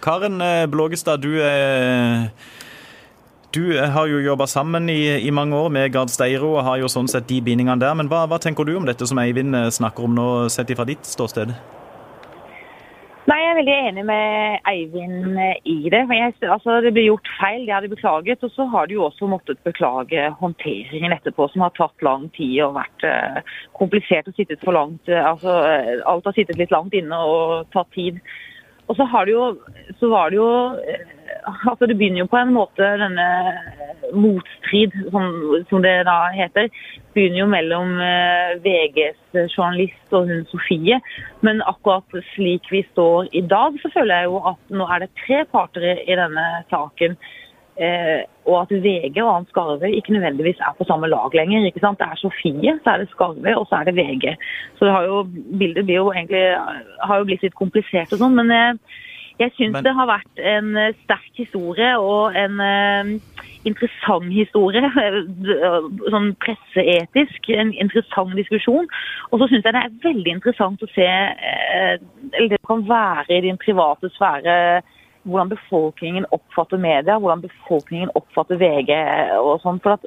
Karen 0.04 0.40
eh, 0.40 0.66
Blågestad, 0.70 1.20
du, 1.20 1.34
du 3.54 3.78
har 3.80 4.06
jo 4.06 4.20
jobba 4.20 4.46
sammen 4.46 4.90
i, 4.92 5.26
i, 5.26 5.30
mange 5.30 5.56
år 5.56 5.70
med 5.72 5.92
Gard 5.92 6.12
Steiro 6.12 6.52
og 6.58 6.66
har 6.66 6.82
jo 6.82 6.90
sånn 6.92 7.08
sett 7.08 7.28
de 7.30 7.40
bindingene 7.44 7.80
der. 7.80 7.96
Men 7.96 8.10
hva, 8.12 8.26
hva, 8.28 8.36
tenker 8.42 8.68
du 8.68 8.74
om 8.76 8.88
dette 8.88 9.08
som 9.08 9.20
Eivind 9.22 9.56
eh, 9.56 9.70
snakker 9.72 10.04
om 10.04 10.16
nå, 10.16 10.28
sett 10.52 10.74
fra 10.76 10.84
ditt 10.88 11.08
ståsted? 11.08 11.54
Nei, 13.28 13.38
Jeg 13.40 13.48
er 13.48 13.56
veldig 13.58 13.76
enig 13.88 14.04
med 14.08 14.68
Eivind 14.68 15.40
i 15.64 15.78
det. 15.92 16.02
Men 16.10 16.20
Jeg, 16.20 16.34
altså, 16.44 16.78
det 16.84 16.92
ble 16.96 17.06
gjort 17.08 17.32
feil, 17.38 17.64
det 17.64 17.72
har 17.72 17.84
de 17.84 17.92
beklaget. 17.92 18.44
Og 18.44 18.52
så 18.52 18.68
har 18.72 18.88
de 18.88 18.98
jo 18.98 19.06
også 19.08 19.28
måttet 19.32 19.64
beklage 19.64 20.28
håndteringen 20.42 21.16
etterpå, 21.16 21.48
som 21.52 21.64
har 21.64 21.72
tatt 21.76 22.04
lang 22.04 22.28
tid 22.36 22.56
og 22.66 22.76
vært 22.76 23.08
uh, 23.08 23.40
komplisert 23.80 24.28
og 24.28 24.36
sittet 24.36 24.64
for 24.64 24.76
langt. 24.76 25.08
Altså, 25.08 25.56
alt 26.08 26.28
har 26.28 26.36
sittet 26.36 26.60
litt 26.60 26.72
langt 26.72 26.96
inne 26.96 27.20
og 27.20 27.68
tatt 27.76 27.92
tid. 27.96 28.20
Og 28.88 28.96
så, 28.96 29.04
har 29.04 29.28
det 29.28 29.36
jo, 29.36 29.44
så 30.00 30.08
var 30.08 30.32
det 30.32 30.40
jo 30.40 30.48
altså 31.70 31.86
Det 31.86 31.96
begynner 31.96 32.24
jo 32.24 32.30
på 32.30 32.38
en 32.40 32.54
måte 32.54 32.90
denne 33.00 33.26
motstrid, 34.16 34.94
som, 35.12 35.26
som 35.70 35.82
det 35.84 35.94
da 36.08 36.16
heter, 36.34 36.70
begynner 37.16 37.42
jo 37.42 37.48
mellom 37.50 37.98
eh, 38.04 38.54
VGs 38.64 39.40
journalist 39.56 40.14
og 40.16 40.30
hun 40.30 40.46
Sofie. 40.52 41.00
Men 41.44 41.64
akkurat 41.66 42.20
slik 42.34 42.70
vi 42.72 42.84
står 42.92 43.28
i 43.32 43.44
dag, 43.44 43.76
så 43.82 43.90
føler 43.94 44.22
jeg 44.22 44.30
jo 44.30 44.40
at 44.52 44.78
nå 44.80 44.86
er 44.88 45.04
det 45.04 45.12
tre 45.26 45.42
parter 45.52 45.90
i, 45.96 46.16
denne 46.18 46.46
saken. 46.72 47.18
Eh, 47.78 48.22
og 48.48 48.56
at 48.64 48.72
VG 48.82 49.20
og 49.22 49.32
Ann 49.36 49.50
Skarve 49.52 49.90
ikke 49.94 50.16
nødvendigvis 50.16 50.62
er 50.64 50.74
på 50.78 50.86
samme 50.88 51.10
lag 51.10 51.34
lenger. 51.34 51.66
ikke 51.68 51.84
sant? 51.84 52.00
Det 52.00 52.08
er 52.08 52.22
Sofie, 52.22 52.78
så 52.82 52.94
er 52.94 53.04
det 53.04 53.12
Skarve, 53.12 53.52
og 53.58 53.68
så 53.68 53.80
er 53.80 53.90
det 53.90 53.98
VG. 53.98 54.32
Så 54.78 54.88
det 54.88 54.94
har 54.96 55.04
jo, 55.10 55.20
bildet 55.60 55.84
blir 55.86 56.00
jo 56.00 56.08
egentlig, 56.14 56.46
har 57.10 57.20
jo 57.20 57.28
blitt 57.28 57.44
litt 57.46 57.58
komplisert 57.58 58.16
og 58.16 58.24
sånn. 58.24 58.40
men 58.40 58.50
eh, 58.54 59.04
jeg 59.38 59.52
syns 59.56 59.76
Men... 59.76 59.84
det 59.86 59.94
har 59.94 60.08
vært 60.10 60.40
en 60.54 60.76
eh, 60.76 60.94
sterk 61.04 61.38
historie 61.38 61.92
og 61.98 62.34
en 62.38 62.58
uh, 62.58 63.12
interessant 63.68 64.32
historie. 64.34 64.82
Sånn 66.12 66.32
presseetisk. 66.42 67.50
En 67.54 67.72
interessant 67.74 68.34
diskusjon. 68.38 68.88
Og 69.30 69.42
så 69.42 69.50
syns 69.50 69.66
jeg 69.66 69.76
det 69.76 69.84
er 69.84 69.98
veldig 70.04 70.36
interessant 70.38 70.82
å 70.82 70.90
se 70.94 71.08
uh, 71.08 71.96
Eller 72.32 72.54
det 72.56 72.62
kan 72.66 72.86
være 72.88 73.38
i 73.38 73.44
din 73.46 73.60
private 73.62 74.10
sfære 74.16 74.56
hvordan 75.28 75.50
befolkningen 75.50 76.24
oppfatter 76.32 76.80
media, 76.80 77.18
hvordan 77.20 77.42
befolkningen 77.42 78.12
oppfatter 78.16 78.56
VG 78.56 78.94
og 79.36 79.58
sånn. 79.60 79.80
For 79.84 79.98
at 79.98 80.06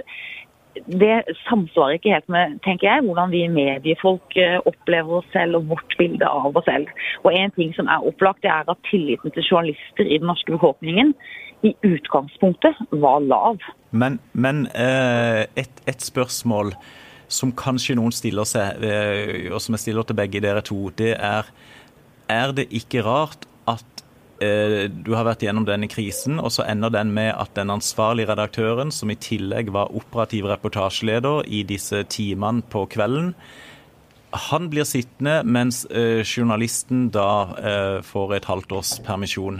det 0.75 1.15
samsvarer 1.45 1.97
ikke 1.97 2.13
helt 2.13 2.29
med 2.31 2.57
tenker 2.65 2.87
jeg, 2.87 3.03
hvordan 3.05 3.31
vi 3.33 3.43
mediefolk 3.51 4.37
eh, 4.39 4.57
opplever 4.65 5.19
oss 5.19 5.29
selv 5.33 5.59
og 5.59 5.69
vårt 5.73 5.95
bilde 5.99 6.27
av 6.27 6.55
oss 6.55 6.67
selv. 6.69 6.87
Og 7.25 7.33
En 7.35 7.53
ting 7.57 7.73
som 7.75 7.89
er 7.91 8.07
opplagt, 8.07 8.43
det 8.45 8.51
er 8.53 8.69
at 8.71 8.87
tilliten 8.89 9.33
til 9.35 9.43
journalister 9.43 10.07
i 10.07 10.17
den 10.17 10.29
norske 10.31 10.51
befolkningen 10.51 11.13
i 11.67 11.75
utgangspunktet 11.85 12.79
var 13.03 13.19
lav. 13.19 13.59
Men, 13.91 14.19
men 14.33 14.65
eh, 14.71 15.45
et, 15.59 15.83
et, 15.87 16.01
spørsmål 16.01 16.73
som 17.31 17.51
kanskje 17.55 17.95
noen 17.99 18.15
stiller 18.15 18.47
seg, 18.47 18.81
eh, 18.83 19.51
og 19.51 19.61
som 19.61 19.75
jeg 19.75 19.85
stiller 19.85 20.07
til 20.07 20.17
begge 20.17 20.41
dere 20.43 20.63
to, 20.65 20.89
det 20.97 21.13
er 21.19 21.51
er 22.31 22.53
det 22.55 22.69
ikke 22.71 23.03
rart 23.03 23.43
du 24.41 25.11
har 25.13 25.27
vært 25.27 25.43
gjennom 25.45 25.67
denne 25.67 25.85
krisen, 25.91 26.39
og 26.41 26.49
så 26.55 26.65
ender 26.65 26.89
den 26.93 27.11
med 27.13 27.29
at 27.37 27.53
den 27.53 27.69
ansvarlige 27.69 28.31
redaktøren, 28.31 28.89
som 28.89 29.11
i 29.13 29.17
tillegg 29.21 29.69
var 29.75 29.93
operativ 29.93 30.47
reportasjeleder 30.49 31.45
i 31.45 31.61
disse 31.69 32.01
timene 32.09 32.65
på 32.73 32.87
kvelden, 32.89 33.35
han 34.31 34.69
blir 34.71 34.87
sittende, 34.87 35.41
mens 35.43 35.83
eh, 35.91 36.21
journalisten 36.23 37.09
da 37.11 37.27
eh, 37.59 37.97
får 38.05 38.37
et 38.37 38.47
halvt 38.47 38.75
års 38.77 38.91
permisjon. 39.03 39.59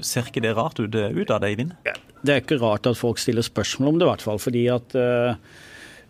ser 0.00 0.30
ikke 0.30 0.42
det 0.44 0.54
rart 0.56 0.80
ut, 0.80 0.94
ut 0.94 1.30
av 1.30 1.42
deg, 1.44 1.52
Eivind? 1.52 1.74
Det 2.24 2.32
er 2.32 2.40
ikke 2.40 2.60
rart 2.62 2.88
at 2.88 2.96
folk 2.96 3.20
stiller 3.20 3.44
spørsmål 3.44 3.92
om 3.92 3.98
det, 4.00 4.06
i 4.06 4.10
hvert 4.10 4.24
fall. 4.24 4.40
Fordi 4.40 4.62
at 4.72 4.96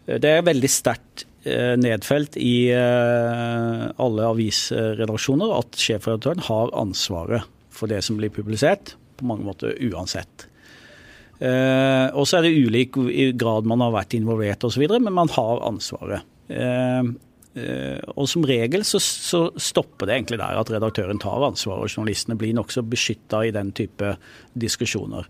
det 0.06 0.30
er 0.30 0.46
veldig 0.46 0.70
sterkt 0.70 1.26
nedfelt 1.46 2.38
i 2.38 2.70
alle 2.74 4.30
avisredaksjoner 4.30 5.52
at 5.58 5.78
sjefredaktøren 5.78 6.46
har 6.46 6.72
ansvaret 6.78 7.46
for 7.76 7.90
det 7.90 8.02
som 8.04 8.18
blir 8.18 8.32
publisert, 8.34 8.94
på 9.16 9.26
mange 9.28 9.46
måter 9.46 9.76
uansett. 9.88 10.48
Eh, 11.36 12.08
og 12.16 12.24
så 12.28 12.38
er 12.38 12.46
det 12.46 12.56
ulik 12.64 12.96
grad 13.36 13.68
man 13.68 13.84
har 13.84 13.94
vært 13.94 14.16
involvert 14.16 14.64
osv., 14.68 14.86
men 14.96 15.12
man 15.14 15.30
har 15.34 15.62
ansvaret. 15.68 16.24
Eh, 16.48 17.10
eh, 17.60 18.00
og 18.14 18.28
som 18.30 18.46
regel 18.48 18.86
så, 18.88 19.00
så, 19.02 19.42
stopper 19.60 20.08
det 20.08 20.16
egentlig 20.16 20.40
der 20.40 20.60
at 20.62 20.72
redaktøren 20.72 21.20
tar 21.20 21.44
ansvar, 21.48 21.84
og 21.84 21.92
journalistene 21.92 22.38
blir 22.40 22.56
nokså 22.56 22.84
beskytta 22.88 23.44
i 23.46 23.54
den 23.56 23.74
type 23.76 24.16
diskusjoner. 24.56 25.28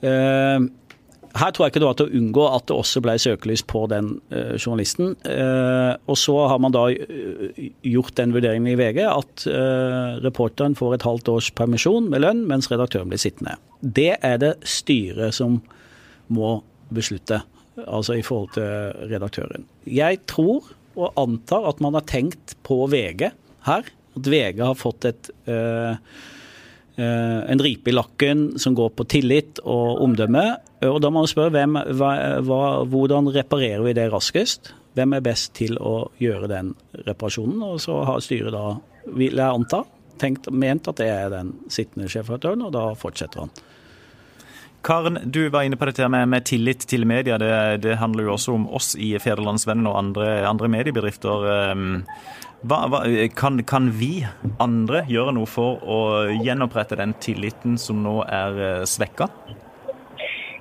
Eh, 0.00 0.58
her 1.38 1.52
tror 1.54 1.66
jeg 1.66 1.72
ikke 1.72 1.82
det 1.82 1.88
var 1.88 1.98
til 1.98 2.08
å 2.08 2.18
unngå 2.18 2.44
at 2.50 2.64
det 2.66 2.76
også 2.76 3.02
ble 3.04 3.14
søkelys 3.22 3.62
på 3.70 3.84
den 3.92 4.08
uh, 4.32 4.56
journalisten. 4.58 5.12
Uh, 5.22 5.94
og 6.10 6.18
så 6.18 6.34
har 6.50 6.58
man 6.62 6.74
da 6.74 6.86
uh, 6.90 7.60
gjort 7.86 8.16
den 8.18 8.34
vurderingen 8.34 8.70
i 8.72 8.78
VG 8.78 9.02
at 9.06 9.44
reporteren 10.24 10.74
får 10.78 10.96
et 10.96 11.06
halvt 11.06 11.30
års 11.32 11.50
permisjon 11.56 12.08
med 12.12 12.24
lønn, 12.24 12.42
mens 12.50 12.70
redaktøren 12.72 13.10
blir 13.12 13.20
sittende. 13.22 13.56
Det 13.80 14.12
er 14.26 14.40
det 14.42 14.56
styret 14.68 15.36
som 15.36 15.60
må 16.30 16.58
beslutte, 16.94 17.40
altså 17.86 18.18
i 18.18 18.24
forhold 18.26 18.52
til 18.56 19.08
redaktøren. 19.12 19.66
Jeg 19.86 20.22
tror 20.30 20.66
og 20.98 21.14
antar 21.20 21.68
at 21.70 21.80
man 21.80 21.94
har 21.96 22.04
tenkt 22.10 22.56
på 22.66 22.82
VG 22.90 23.30
her. 23.68 23.88
At 24.18 24.26
VG 24.26 24.60
har 24.66 24.76
fått 24.76 25.06
et 25.08 25.30
en 27.00 27.62
ripe 27.62 27.90
i 27.90 27.94
lakken 27.94 28.58
som 28.60 28.74
går 28.76 28.90
på 28.98 29.06
tillit 29.08 29.60
og 29.64 30.02
omdømme, 30.04 30.44
og 30.88 31.00
Da 31.02 31.10
må 31.12 31.20
man 31.20 31.28
spørre 31.28 31.52
hvem, 31.52 31.76
hva, 31.98 32.10
hva, 32.40 32.60
hvordan 32.88 33.28
reparerer 33.34 33.82
vi 33.84 33.92
det 33.96 34.06
raskest? 34.12 34.72
Hvem 34.96 35.12
er 35.12 35.24
best 35.24 35.52
til 35.58 35.76
å 35.76 36.08
gjøre 36.20 36.48
den 36.48 36.72
reparasjonen? 37.06 37.60
Og 37.62 37.82
så 37.84 37.98
har 38.08 38.22
styret 38.24 38.54
da, 38.56 38.78
vil 39.12 39.36
jeg 39.36 39.58
anta, 39.60 39.82
tenkt, 40.20 40.48
ment 40.52 40.88
at 40.88 41.00
det 41.00 41.10
er 41.12 41.28
den 41.32 41.52
sittende 41.72 42.08
sjefredaktøren, 42.10 42.64
og 42.64 42.72
da 42.76 42.86
fortsetter 42.98 43.44
han. 43.44 43.52
Karen, 44.82 45.18
du 45.24 45.48
var 45.48 45.62
inne 45.62 45.76
på 45.76 45.84
dette 45.90 46.08
med, 46.08 46.28
med 46.28 46.44
tillit 46.48 46.86
til 46.88 47.04
media. 47.06 47.36
Det, 47.38 47.82
det, 47.84 47.98
handler 48.00 48.24
jo 48.24 48.32
også 48.32 48.54
om 48.56 48.68
oss 48.72 48.94
i 48.96 49.12
Federlandsvennen 49.20 49.88
og 49.90 49.98
andre, 49.98 50.28
andre 50.48 50.70
mediebedrifter. 50.72 51.48
Ehm, 51.52 51.90
hva, 52.64 52.86
hva, 52.88 53.02
kan, 53.36 53.60
kan, 53.68 53.90
vi 54.00 54.24
andre 54.60 55.04
gjøre 55.08 55.36
noe 55.36 55.48
for 55.48 55.84
å 55.84 56.00
gjenopprette 56.32 56.96
den 57.00 57.12
tilliten 57.20 57.76
som 57.80 58.00
nå 58.04 58.22
er 58.24 58.62
eh, 58.70 58.86
svekka? 58.88 59.28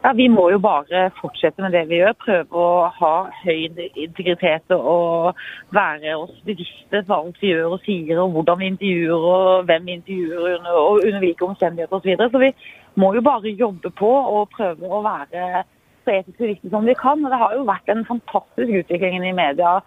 Ja, 0.04 0.14
Vi 0.16 0.30
må 0.32 0.46
jo 0.52 0.60
bare 0.64 1.10
fortsette 1.20 1.62
med 1.64 1.74
det 1.76 1.86
vi 1.90 2.00
gjør. 2.00 2.16
Prøve 2.24 2.60
å 2.60 2.92
ha 3.00 3.14
høy 3.44 3.68
integritet 3.68 4.72
og 4.76 5.36
være 5.76 6.16
oss 6.16 6.36
bevisste 6.48 7.04
på 7.08 7.18
alt 7.18 7.40
vi 7.42 7.52
gjør 7.52 7.76
og 7.76 7.84
sier, 7.84 8.20
og 8.24 8.36
hvordan 8.36 8.62
vi 8.62 8.70
intervjuer 8.74 9.28
og 9.34 9.68
hvem 9.68 9.90
vi 9.90 9.98
intervjuer 10.00 10.54
under, 10.54 10.78
og 10.84 11.04
under 11.04 11.20
hvilke 11.26 11.50
omstendigheter 11.50 12.00
osv. 12.00 12.06
Så, 12.06 12.12
videre. 12.12 12.30
så 12.32 12.44
vi 12.46 12.54
må 13.00 13.14
jo 13.16 13.24
bare 13.26 13.56
jobbe 13.56 13.92
på 13.96 14.10
og 14.10 14.50
prøve 14.56 14.90
å 14.90 15.04
være 15.06 15.64
så 16.06 16.18
etisk 16.18 16.42
bevisste 16.42 16.72
som 16.74 16.88
vi 16.88 16.98
kan. 17.00 17.24
Og 17.24 17.32
Det 17.32 17.40
har 17.44 17.56
jo 17.56 17.70
vært 17.70 17.92
en 17.94 18.06
fantastisk 18.08 18.76
utvikling 18.82 19.24
i 19.24 19.36
media 19.36 19.80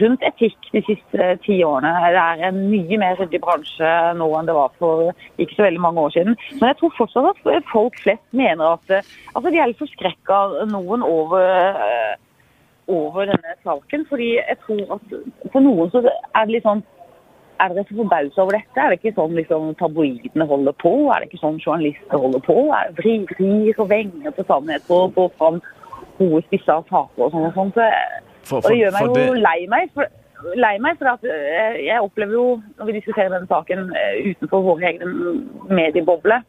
rundt 0.00 0.22
etikk 0.24 0.70
de 0.72 0.80
siste 0.86 1.26
ti 1.44 1.58
årene. 1.66 1.90
Det 2.14 2.20
er 2.22 2.44
en 2.48 2.60
mye 2.70 2.98
mer 3.00 3.18
ryddig 3.20 3.42
bransje 3.44 3.90
nå 4.16 4.28
enn 4.38 4.48
det 4.48 4.56
var 4.56 4.72
for 4.80 5.10
ikke 5.42 5.58
så 5.58 5.66
veldig 5.66 5.82
mange 5.84 6.06
år 6.06 6.14
siden. 6.14 6.38
Men 6.58 6.70
jeg 6.70 6.78
tror 6.80 6.94
fortsatt 6.96 7.28
at 7.32 7.70
folk 7.72 7.98
flest 8.00 8.24
mener 8.36 8.78
at 8.78 8.94
altså 9.34 9.50
de 9.50 9.60
er 9.60 9.72
litt 9.72 9.82
forskrekka 9.82 10.40
noen 10.72 11.04
over, 11.04 11.76
eh, 11.84 12.14
over 12.88 13.28
denne 13.34 13.56
saken. 13.66 14.08
Fordi 14.08 14.32
jeg 14.38 14.58
tror 14.64 14.96
at 14.96 15.16
for 15.52 15.60
noen 15.60 15.92
så 15.92 16.04
er 16.06 16.46
det 16.46 16.56
litt 16.56 16.68
sånn 16.68 16.84
er 17.60 17.74
dere 17.74 17.84
så 17.88 17.98
forbausa 17.98 18.42
over 18.42 18.56
dette? 18.56 18.80
Er 18.80 18.90
det 18.90 18.98
ikke 19.00 19.14
sånn 19.18 19.36
liksom, 19.38 19.68
tabloidene 19.80 20.46
holder 20.48 20.74
på? 20.82 20.92
Er 21.12 21.22
det 21.22 21.30
ikke 21.30 21.42
sånn 21.42 21.60
journalister 21.60 22.22
holder 22.24 22.42
på? 22.46 22.56
Er 22.74 22.90
det 22.90 23.04
vrir 23.36 23.78
og 23.78 23.92
venger 23.92 24.34
på 24.36 24.46
sannhet 24.48 24.90
og 24.90 25.14
får 25.18 25.30
fram 25.38 25.60
gode, 26.18 26.42
spissa 26.48 26.80
saker 26.88 27.26
og 27.26 27.30
sånn 27.34 27.46
og 27.50 27.54
sånn? 27.58 27.72
Så 27.76 28.58
for, 28.58 28.68
det 28.68 28.80
gjør 28.80 28.96
meg 28.96 29.08
jo 29.08 29.14
det... 29.20 29.44
lei 29.44 29.58
meg. 29.70 29.92
For, 29.94 30.18
lei 30.58 30.74
meg, 30.82 30.98
for 30.98 31.12
at 31.12 31.26
eh, 31.28 31.78
jeg 31.86 32.02
opplever 32.02 32.34
jo, 32.34 32.46
når 32.78 32.90
vi 32.90 32.96
diskuterer 32.98 33.30
denne 33.30 33.50
saken 33.50 33.92
eh, 33.94 34.32
utenfor 34.32 34.66
våre 34.66 34.90
egne 34.90 35.36
medieboble, 35.70 36.40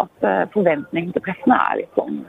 at 0.00 0.26
eh, 0.26 0.44
forventningene 0.54 1.14
til 1.14 1.24
pressen 1.24 1.54
er 1.54 1.82
litt 1.82 1.98
sånn 1.98 2.22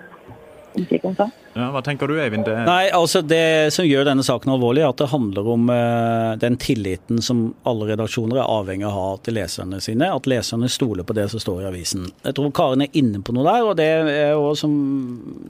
ja, 1.53 1.65
hva 1.73 1.81
tenker 1.83 2.07
du, 2.07 2.15
Eivind? 2.21 2.45
Det... 2.47 2.53
Nei, 2.67 2.91
altså 2.95 3.21
Det 3.25 3.73
som 3.75 3.85
gjør 3.85 4.05
denne 4.07 4.23
saken 4.23 4.53
alvorlig, 4.53 4.83
er 4.85 4.93
at 4.93 5.01
det 5.01 5.09
handler 5.11 5.49
om 5.53 5.67
uh, 5.67 6.37
den 6.39 6.55
tilliten 6.61 7.19
som 7.23 7.43
alle 7.67 7.89
redaksjoner 7.89 8.39
er 8.39 8.47
avhengig 8.47 8.87
av 8.87 8.95
å 8.95 9.01
ha 9.01 9.09
til 9.25 9.35
leserne 9.35 9.81
sine. 9.83 10.07
At 10.15 10.29
leserne 10.31 10.69
stoler 10.71 11.07
på 11.07 11.15
det 11.17 11.27
som 11.33 11.43
står 11.43 11.65
i 11.65 11.67
avisen. 11.71 12.07
Jeg 12.23 12.37
tror 12.37 12.53
Karen 12.55 12.85
er 12.85 12.95
inne 13.01 13.19
på 13.25 13.35
noe 13.35 13.47
der, 13.47 13.67
og 13.67 13.75
det 13.79 13.89
er 13.89 14.31
jo 14.31 14.53
som, 14.57 14.73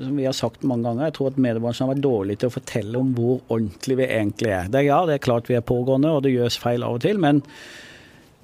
som 0.01 0.17
vi 0.17 0.25
har 0.25 0.37
sagt 0.37 0.65
mange 0.65 0.89
ganger. 0.89 1.11
Jeg 1.11 1.17
tror 1.19 1.31
at 1.31 1.39
mediebransjen 1.45 1.85
har 1.85 1.93
vært 1.93 2.07
dårlig 2.07 2.39
til 2.41 2.49
å 2.49 2.57
fortelle 2.57 3.01
om 3.01 3.13
hvor 3.17 3.39
ordentlig 3.45 4.01
vi 4.01 4.09
egentlig 4.09 4.55
er. 4.57 4.73
Det 4.73 4.81
er 4.81 4.89
ja, 4.89 5.03
det 5.05 5.19
er 5.19 5.25
klart 5.29 5.51
vi 5.51 5.59
er 5.59 5.65
pågående, 5.65 6.15
og 6.15 6.25
det 6.25 6.33
gjøres 6.33 6.59
feil 6.61 6.87
av 6.87 6.97
og 6.97 7.05
til. 7.05 7.21
men 7.21 7.45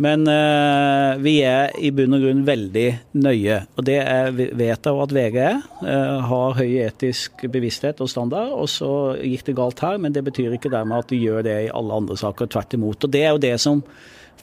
Men 0.03 0.27
uh, 0.29 1.17
vi 1.23 1.39
er 1.41 1.71
i 1.81 1.89
bunn 1.95 2.13
og 2.13 2.21
grunn 2.21 2.43
veldig 2.45 2.85
nøye. 3.17 3.61
Og 3.77 3.87
det 3.87 3.97
er, 4.03 4.29
vet 4.35 4.85
jeg 4.85 5.01
at 5.03 5.15
VG 5.17 5.37
er. 5.41 5.63
Uh, 5.81 6.19
har 6.29 6.59
høy 6.59 6.75
etisk 6.85 7.47
bevissthet 7.49 8.03
og 8.05 8.11
standard. 8.11 8.53
Og 8.53 8.69
så 8.69 8.91
gikk 9.17 9.47
det 9.47 9.57
galt 9.57 9.81
her, 9.81 9.97
men 10.01 10.13
det 10.13 10.25
betyr 10.27 10.53
ikke 10.57 10.73
dermed 10.73 11.01
at 11.01 11.09
de 11.09 11.21
gjør 11.21 11.41
det 11.47 11.57
i 11.65 11.73
alle 11.73 11.97
andre 12.03 12.19
saker. 12.19 12.51
Tvert 12.53 12.77
imot. 12.77 13.07
Og 13.07 13.15
det 13.15 13.25
er 13.25 13.33
jo 13.33 13.43
det 13.47 13.55
som 13.63 13.81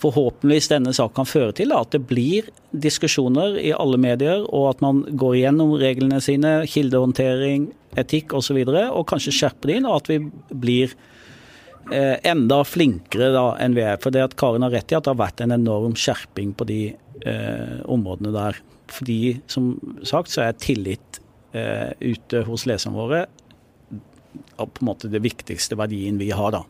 forhåpentligvis 0.02 0.72
denne 0.72 0.92
saken 0.96 1.20
kan 1.20 1.30
føre 1.30 1.54
til. 1.56 1.72
At 1.76 1.94
det 1.94 2.02
blir 2.08 2.50
diskusjoner 2.74 3.58
i 3.62 3.70
alle 3.76 4.00
medier, 4.00 4.42
og 4.50 4.72
at 4.74 4.84
man 4.84 5.04
går 5.14 5.38
igjennom 5.38 5.76
reglene 5.80 6.18
sine, 6.24 6.56
kildehåndtering, 6.70 7.70
etikk 8.00 8.34
osv., 8.34 8.58
og, 8.66 8.74
så 8.74 8.86
og 8.90 9.06
kanskje 9.10 9.38
skjerper 9.38 9.70
det 9.70 9.78
inn, 9.78 9.86
og 9.86 10.02
at 10.02 10.10
vi 10.10 10.18
blir 10.50 10.96
enda 11.92 12.62
flinkere 12.64 13.28
da 13.34 13.44
enn 13.60 13.74
vi 13.76 13.82
er. 13.84 13.98
For 14.00 14.14
det 14.14 14.22
at 14.24 14.36
Karin 14.40 14.64
har 14.64 14.72
rett 14.72 14.92
i 14.92 14.96
at 14.96 15.04
det 15.04 15.12
har 15.12 15.20
vært 15.20 15.42
en 15.44 15.54
enorm 15.54 15.96
skjerping 15.98 16.54
på 16.56 16.66
de 16.68 16.80
eh, 16.94 17.80
områdene 17.84 18.32
der. 18.34 18.60
Fordi, 18.92 19.36
som 19.50 19.74
sagt, 20.06 20.32
så 20.32 20.46
er 20.46 20.60
tillit 20.60 21.20
eh, 21.52 21.92
ute 22.00 22.44
hos 22.48 22.66
leserne 22.68 22.96
våre 22.96 23.24
på 24.56 24.66
en 24.66 24.88
måte 24.88 25.10
det 25.10 25.22
viktigste 25.22 25.76
verdien 25.78 26.18
vi 26.18 26.30
har, 26.34 26.54
da. 26.54 26.64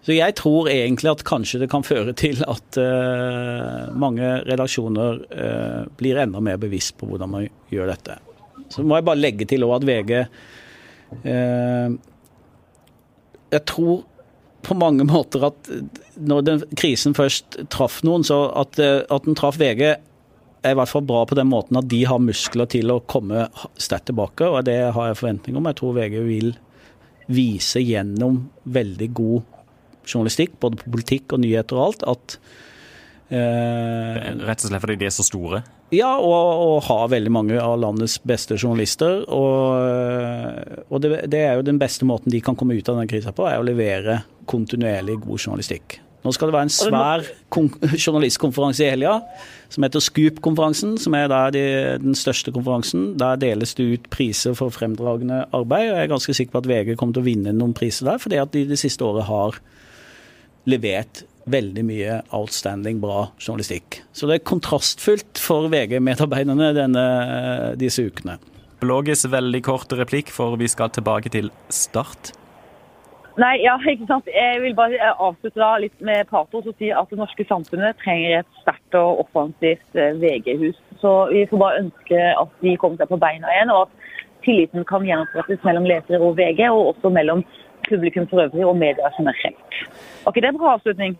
Så 0.00 0.14
jeg 0.16 0.32
tror 0.38 0.70
egentlig 0.72 1.10
at 1.10 1.22
kanskje 1.28 1.60
det 1.62 1.68
kan 1.72 1.84
føre 1.84 2.14
til 2.16 2.40
at 2.48 2.78
eh, 2.80 3.90
mange 4.00 4.30
redaksjoner 4.48 5.18
uh, 5.28 5.82
blir 6.00 6.22
enda 6.22 6.40
mer 6.40 6.56
bevisst 6.60 6.96
på 6.98 7.08
hvordan 7.10 7.34
man 7.34 7.48
gjør 7.68 7.92
dette. 7.92 8.16
Så 8.72 8.84
må 8.86 8.96
jeg 8.96 9.06
bare 9.10 9.20
legge 9.20 9.48
til 9.50 9.66
at 9.66 9.84
VG 9.84 10.14
uh, 10.22 11.98
jeg 13.50 13.66
tror 13.70 14.04
på 14.66 14.76
mange 14.76 15.06
måter 15.08 15.46
at 15.50 15.70
når 16.20 16.46
den, 16.46 16.62
krisen 16.76 17.16
først 17.16 17.62
traff 17.72 18.00
noen, 18.06 18.24
så 18.26 18.44
at, 18.60 18.78
eh, 18.82 19.02
at 19.08 19.26
den 19.26 19.38
traff 19.38 19.58
VG 19.60 19.84
er 20.60 20.74
i 20.74 20.76
hvert 20.76 20.90
fall 20.90 21.06
bra 21.08 21.22
på 21.24 21.38
den 21.38 21.48
måten 21.48 21.78
at 21.80 21.88
de 21.88 22.02
har 22.08 22.20
muskler 22.20 22.68
til 22.68 22.92
å 22.92 23.00
komme 23.08 23.46
sterkt 23.80 24.10
tilbake, 24.10 24.44
og 24.44 24.66
det 24.68 24.78
har 24.92 25.08
jeg 25.08 25.20
forventning 25.22 25.56
om. 25.56 25.68
Jeg 25.70 25.80
tror 25.80 25.96
VG 25.96 26.18
vil 26.26 26.52
vise 27.30 27.80
gjennom 27.80 28.42
veldig 28.68 29.08
god 29.16 29.46
journalistikk, 30.04 30.58
både 30.60 30.80
på 30.80 30.92
politikk 30.96 31.36
og 31.36 31.44
nyheter 31.44 31.78
og 31.78 31.86
alt, 31.86 32.04
at 32.12 32.36
eh, 32.36 32.69
Rett 33.30 34.64
og 34.64 34.70
slett 34.72 34.82
fordi 34.82 34.96
de 34.98 35.06
er 35.06 35.14
så 35.14 35.22
store? 35.26 35.62
Ja, 35.94 36.10
og, 36.18 36.62
og 36.64 36.76
har 36.88 37.10
veldig 37.12 37.32
mange 37.34 37.62
av 37.62 37.76
landets 37.82 38.18
beste 38.26 38.58
journalister. 38.58 39.22
Og, 39.30 40.84
og 40.90 41.02
det, 41.02 41.12
det, 41.30 41.44
er 41.46 41.58
jo 41.58 41.66
den 41.66 41.78
beste 41.78 42.08
måten 42.08 42.34
de 42.34 42.42
kan 42.42 42.58
komme 42.58 42.74
ut 42.78 42.90
av 42.90 42.98
denne 42.98 43.10
krisa 43.10 43.34
på, 43.34 43.46
er 43.46 43.62
å 43.62 43.66
levere 43.66 44.22
kontinuerlig 44.50 45.20
god 45.22 45.38
journalistikk. 45.38 46.00
Nå 46.20 46.34
skal 46.36 46.50
det 46.50 46.56
være 46.56 46.68
en 46.68 46.74
svær 46.74 47.22
journalistkonferanse 48.04 48.84
i 48.84 48.90
helga 48.92 49.14
som 49.72 49.86
heter 49.86 50.02
Scoop-konferansen, 50.04 50.96
som 51.00 51.14
er 51.16 51.30
de, 51.54 51.64
den 52.02 52.18
største 52.18 52.52
konferansen. 52.52 53.14
Der 53.20 53.40
deles 53.40 53.72
det 53.78 53.86
ut 53.88 54.08
priser 54.12 54.56
for 54.58 54.74
fremdragende 54.74 55.44
arbeid, 55.56 55.88
og 55.88 55.96
jeg 55.96 56.04
er 56.04 56.12
ganske 56.12 56.36
sikker 56.36 56.56
på 56.56 56.64
at 56.64 56.70
VG 56.70 56.96
kommer 57.00 57.16
til 57.16 57.24
å 57.24 57.28
vinne 57.30 57.54
noen 57.56 57.74
priser 57.76 58.10
der, 58.10 58.20
fordi 58.20 58.40
at 58.42 58.52
de 58.56 58.66
det 58.68 58.80
siste 58.82 59.06
året 59.06 59.28
har 59.30 59.60
levert 60.68 61.24
veldig 61.50 61.84
mye 61.86 62.20
outstanding 62.36 63.00
bra 63.02 63.30
journalistikk. 63.40 64.02
Så 64.12 64.28
det 64.28 64.40
er 64.40 64.48
kontrastfullt 64.50 65.40
for 65.40 65.70
VG-medarbeiderne 65.72 66.72
disse 67.80 68.04
ukene. 68.08 68.38
Blågis 68.80 69.26
veldig 69.28 69.62
kort 69.64 69.92
replikk, 69.92 70.30
for 70.32 70.56
vi 70.60 70.68
skal 70.68 70.92
tilbake 70.94 71.32
til 71.32 71.50
Start. 71.68 72.32
Nei, 73.40 73.54
ja, 73.62 73.76
ikke 73.88 74.08
sant. 74.08 74.26
Jeg 74.28 74.60
vil 74.64 74.74
bare 74.76 75.12
avslutte 75.12 75.60
da 75.60 75.70
litt 75.80 75.96
med 76.04 76.28
patos 76.28 76.66
og 76.66 76.74
si 76.80 76.90
at 76.92 77.08
det 77.12 77.20
norske 77.20 77.46
samfunnet 77.48 77.98
trenger 78.02 78.40
et 78.40 78.58
sterkt 78.60 78.98
og 78.98 79.22
offensivt 79.24 79.96
eh, 79.96 80.16
VG-hus. 80.20 80.76
Så 81.00 81.12
vi 81.30 81.46
får 81.48 81.62
bare 81.62 81.82
ønske 81.84 82.20
at 82.42 82.52
de 82.64 82.74
kommer 82.80 83.00
seg 83.00 83.12
på 83.12 83.20
beina 83.22 83.52
igjen, 83.54 83.72
og 83.72 83.86
at 83.86 84.44
tilliten 84.44 84.84
kan 84.88 85.06
gjenopprettes 85.06 85.64
mellom 85.64 85.88
lesere 85.88 86.20
og 86.20 86.36
VG, 86.40 86.66
og 86.68 86.94
også 86.94 87.12
mellom 87.14 87.44
publikum 87.88 88.28
for 88.28 88.44
øvrig 88.44 88.66
og 88.66 88.76
media 88.76 89.12
generelt. 89.16 89.80
Var 90.24 90.34
ikke 90.34 90.44
det 90.44 90.52
en 90.52 90.60
bra 90.60 90.76
avslutning? 90.76 91.16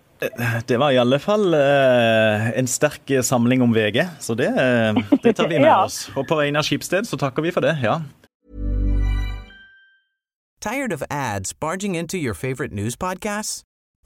Det 0.69 0.77
var 0.77 0.93
i 0.93 0.99
alle 1.01 1.19
fall 1.19 1.55
uh, 1.55 2.51
en 2.59 2.67
sterk 2.69 3.09
samling 3.25 3.63
om 3.65 3.73
VG, 3.75 4.05
så 4.21 4.35
det, 4.37 4.51
uh, 4.53 5.01
det 5.23 5.37
tar 5.37 5.49
vi 5.49 5.59
med 5.59 5.71
ja. 5.73 5.85
oss. 5.85 6.11
Og 6.17 6.27
på 6.29 6.37
vegne 6.37 6.61
av 6.61 6.69
Skipsted 6.69 7.09
så 7.09 7.17
takker 7.21 7.43
vi 7.43 7.53
for 7.55 7.65
det, 7.65 7.79
ja. 7.83 8.01
Tired 10.61 10.93
of 10.93 11.03
ads 11.11 11.55
barging 11.55 11.95
into 11.95 12.19
your 12.19 12.35
favorite 12.35 12.73
news 12.73 12.97
podcasts? 12.97 13.63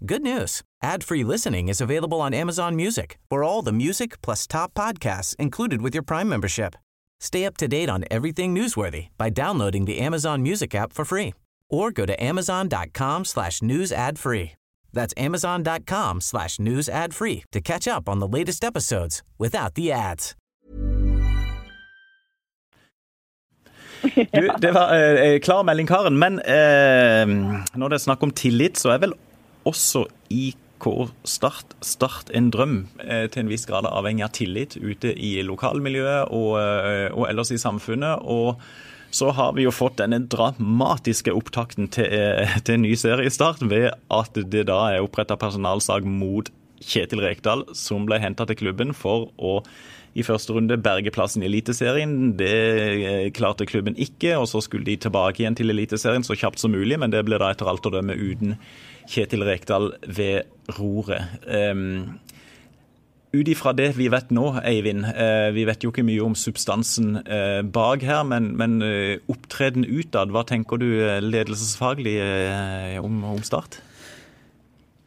Good 0.06 0.22
news. 0.22 0.62
Ad-free 0.82 1.24
listening 1.24 1.68
is 1.68 1.80
available 1.80 2.20
on 2.20 2.32
Amazon 2.32 2.76
Music 2.76 3.18
for 3.28 3.42
all 3.42 3.62
the 3.62 3.72
music 3.72 4.20
plus 4.22 4.46
top 4.46 4.72
podcasts 4.74 5.34
included 5.36 5.82
with 5.82 5.94
your 5.94 6.04
Prime 6.04 6.28
membership. 6.28 6.76
Stay 7.20 7.44
up 7.44 7.56
to 7.56 7.66
date 7.66 7.88
on 7.88 8.04
everything 8.10 8.54
newsworthy 8.54 9.08
by 9.18 9.30
downloading 9.30 9.86
the 9.86 9.98
Amazon 9.98 10.42
Music 10.42 10.74
app 10.74 10.92
for 10.92 11.04
free 11.04 11.32
or 11.70 11.90
go 11.90 12.06
to 12.06 12.22
amazon.com 12.22 13.24
slash 13.24 13.62
news 13.62 13.90
ad 13.90 14.18
free. 14.18 14.52
That's 14.94 15.14
amazon.com 15.16 16.20
slash 16.20 16.58
news 16.58 16.88
ad 16.88 17.14
free 17.14 17.42
to 17.52 17.60
catch 17.60 17.86
up 17.86 18.08
on 18.08 18.20
the 18.20 18.28
latest 18.28 18.64
episodes 18.64 19.22
without 19.38 19.74
the 19.74 19.92
ads. 19.92 20.34
Du, 24.14 24.50
det 24.60 24.72
var 24.72 24.94
eh, 24.94 25.34
eh, 25.34 25.40
klar 25.40 25.62
melding, 25.64 25.88
Karen. 25.88 26.18
Men 26.18 26.38
eh, 26.40 27.24
når 27.74 27.88
det 27.88 27.98
er 27.98 28.04
snakk 28.04 28.22
om 28.22 28.34
tillit, 28.36 28.78
så 28.78 28.94
er 28.94 29.00
vel 29.06 29.16
også 29.64 30.06
IK 30.30 30.60
Start, 31.24 31.72
start 31.80 32.28
en 32.36 32.50
drøm 32.52 32.74
eh, 33.00 33.24
til 33.32 33.44
en 33.44 33.48
viss 33.48 33.64
grad 33.64 33.86
avhengig 33.88 34.26
av 34.26 34.34
tillit 34.36 34.74
ute 34.76 35.14
i 35.16 35.38
lokalmiljøet 35.46 36.28
og, 36.28 36.58
eh, 36.60 37.06
og 37.08 37.24
ellers 37.30 37.54
i 37.54 37.60
samfunnet. 37.60 38.20
og 38.20 38.60
så 39.14 39.30
har 39.36 39.54
vi 39.54 39.66
jo 39.66 39.72
fått 39.74 40.00
denne 40.00 40.18
dramatiske 40.30 41.32
opptakten 41.34 41.88
til, 41.94 42.10
eh, 42.10 42.58
til 42.66 42.78
en 42.78 42.86
ny 42.86 42.94
seriestart 42.98 43.62
ved 43.62 43.92
at 44.10 44.34
det 44.34 44.66
da 44.70 44.80
er 44.90 45.04
oppretta 45.04 45.38
personalsak 45.38 46.06
mot 46.06 46.50
Kjetil 46.84 47.22
Rekdal, 47.22 47.62
som 47.78 48.08
ble 48.08 48.18
henta 48.20 48.44
til 48.48 48.58
klubben 48.60 48.92
for 48.92 49.30
å 49.38 49.60
i 50.14 50.22
første 50.22 50.54
runde 50.54 50.76
berge 50.78 51.10
plassen 51.10 51.42
i 51.42 51.48
Eliteserien. 51.48 52.34
Det 52.38 52.50
eh, 52.54 53.30
klarte 53.34 53.66
klubben 53.66 53.96
ikke, 53.98 54.36
og 54.38 54.46
så 54.50 54.62
skulle 54.62 54.86
de 54.86 54.96
tilbake 55.02 55.42
igjen 55.42 55.56
til 55.58 55.74
Eliteserien 55.74 56.26
så 56.26 56.36
kjapt 56.38 56.62
som 56.62 56.74
mulig, 56.74 56.98
men 57.02 57.10
det 57.14 57.24
ble 57.26 57.40
da 57.42 57.50
etter 57.50 57.70
alt 57.70 57.86
å 57.86 57.94
dømme 57.94 58.14
uten 58.14 58.54
Kjetil 59.10 59.42
Rekdal 59.46 59.90
ved 60.06 60.46
roret. 60.78 61.34
Um, 61.46 62.20
ut 63.34 63.50
ifra 63.50 63.72
det 63.76 63.90
vi 63.98 64.08
vet 64.12 64.30
nå, 64.34 64.46
Eivind, 64.64 65.04
eh, 65.10 65.48
vi 65.54 65.66
vet 65.68 65.84
jo 65.84 65.92
ikke 65.92 66.04
mye 66.06 66.22
om 66.24 66.36
substansen 66.38 67.18
eh, 67.24 67.60
bak 67.62 68.04
her, 68.06 68.22
men, 68.28 68.52
men 68.58 68.78
eh, 68.84 69.18
opptreden 69.30 69.86
utad, 69.86 70.32
hva 70.34 70.44
tenker 70.48 70.80
du 70.80 70.88
ledelsesfaglig 71.24 72.16
om, 73.02 73.22
om 73.34 73.42
Start? 73.46 73.80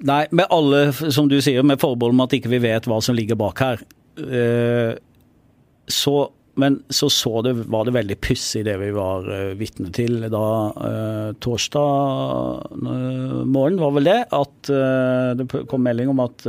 Nei, 0.07 0.25
med 0.29 0.45
alle, 0.53 0.91
som 0.93 1.29
du 1.29 1.39
sier, 1.41 1.65
med 1.65 1.81
forbehold 1.81 2.13
om 2.13 2.25
at 2.27 2.35
ikke 2.37 2.51
vi 2.53 2.61
vet 2.67 2.85
hva 2.89 2.99
som 3.01 3.17
ligger 3.17 3.39
bak 3.39 3.63
her. 3.63 3.81
Så 5.89 6.13
men 6.57 6.79
så, 6.89 7.09
så 7.09 7.41
det, 7.45 7.53
var 7.69 7.85
det 7.85 7.93
veldig 7.93 8.17
pussig 8.23 8.63
det 8.65 8.73
vi 8.81 8.89
var 8.95 9.27
uh, 9.29 9.53
vitne 9.59 9.91
til 9.93 10.25
da 10.33 10.47
uh, 10.73 11.29
torsdag 11.43 12.73
uh, 12.73 13.43
morgen, 13.45 13.77
var 13.81 13.93
vel 13.93 14.09
det, 14.09 14.17
at 14.33 14.71
uh, 14.73 15.37
det 15.37 15.47
kom 15.69 15.85
melding 15.85 16.09
om 16.13 16.23
at 16.25 16.47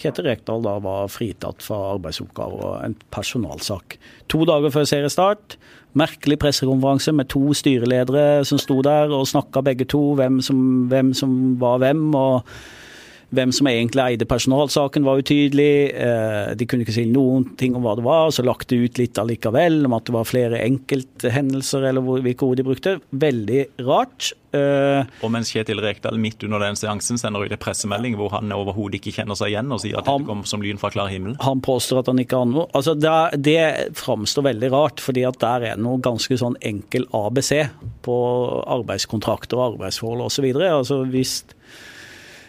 Kjetil 0.00 0.26
Rekdal 0.28 0.64
da 0.66 0.76
var 0.82 1.10
fritatt 1.12 1.62
fra 1.62 1.78
arbeidsoppgaver 1.94 2.66
og 2.66 2.76
en 2.82 2.98
personalsak. 3.14 3.98
To 4.32 4.42
dager 4.48 4.74
før 4.74 4.88
seriestart. 4.88 5.58
Merkelig 5.94 6.40
pressekonferanse 6.42 7.14
med 7.14 7.30
to 7.30 7.52
styreledere 7.54 8.42
som 8.48 8.58
sto 8.58 8.80
der 8.82 9.12
og 9.14 9.28
snakka 9.30 9.62
begge 9.62 9.86
to, 9.90 10.02
hvem 10.18 10.40
som, 10.42 10.58
hvem 10.90 11.14
som 11.14 11.36
var 11.62 11.78
hvem. 11.84 12.08
og 12.18 12.42
hvem 13.34 13.52
som 13.54 13.68
egentlig 13.70 14.04
eide 14.04 14.28
personalsaken 14.28 15.06
var 15.06 15.22
utydelig. 15.22 15.90
Eh, 15.94 16.52
de 16.58 16.68
kunne 16.68 16.86
ikke 16.86 16.96
si 16.96 17.06
noen 17.10 17.46
ting 17.60 17.76
om 17.76 17.84
hva 17.86 17.96
det 17.98 18.06
var. 18.06 18.30
Så 18.34 18.44
lagt 18.46 18.70
det 18.72 18.80
ut 18.82 19.00
litt 19.00 19.20
allikevel 19.20 19.84
om 19.88 19.96
at 19.96 20.06
det 20.08 20.16
var 20.16 20.28
flere 20.28 20.62
enkelthendelser, 20.64 21.88
eller 21.90 22.24
hvilke 22.24 22.46
ord 22.46 22.60
de 22.60 22.66
brukte. 22.66 22.96
Veldig 23.24 23.66
rart. 23.86 24.32
Eh, 24.54 25.02
og 25.24 25.32
mens 25.34 25.50
Kjetil 25.50 25.80
Rekdal 25.82 26.18
midt 26.20 26.44
under 26.46 26.62
den 26.62 26.78
seansen 26.78 27.18
sender 27.18 27.42
ut 27.42 27.54
en 27.54 27.60
pressemelding 27.60 28.14
hvor 28.18 28.30
han 28.36 28.52
overhodet 28.54 29.00
ikke 29.00 29.16
kjenner 29.16 29.38
seg 29.38 29.50
igjen 29.50 29.72
og 29.74 29.80
sier 29.82 29.98
at 29.98 30.06
dette 30.06 30.28
kom 30.28 30.44
som 30.46 30.62
lyn 30.62 30.78
fra 30.78 30.92
klar 30.94 31.10
himmel. 31.10 31.34
Han 31.42 31.62
påstår 31.64 32.02
at 32.02 32.12
han 32.12 32.22
ikke 32.22 32.38
har 32.38 32.50
noe 32.50 32.68
Altså, 32.74 32.94
det, 32.98 33.10
det 33.44 33.94
framstår 33.98 34.46
veldig 34.46 34.70
rart, 34.72 35.02
fordi 35.02 35.24
at 35.26 35.38
der 35.42 35.66
er 35.70 35.76
det 35.76 35.84
noe 35.84 36.00
ganske 36.02 36.38
sånn 36.38 36.56
enkel 36.64 37.06
ABC 37.14 37.50
på 38.06 38.16
arbeidskontrakter 38.76 39.58
og 39.58 39.74
arbeidsforhold 39.74 40.26
osv. 40.28 40.48
Altså, 40.64 41.02
hvis 41.10 41.40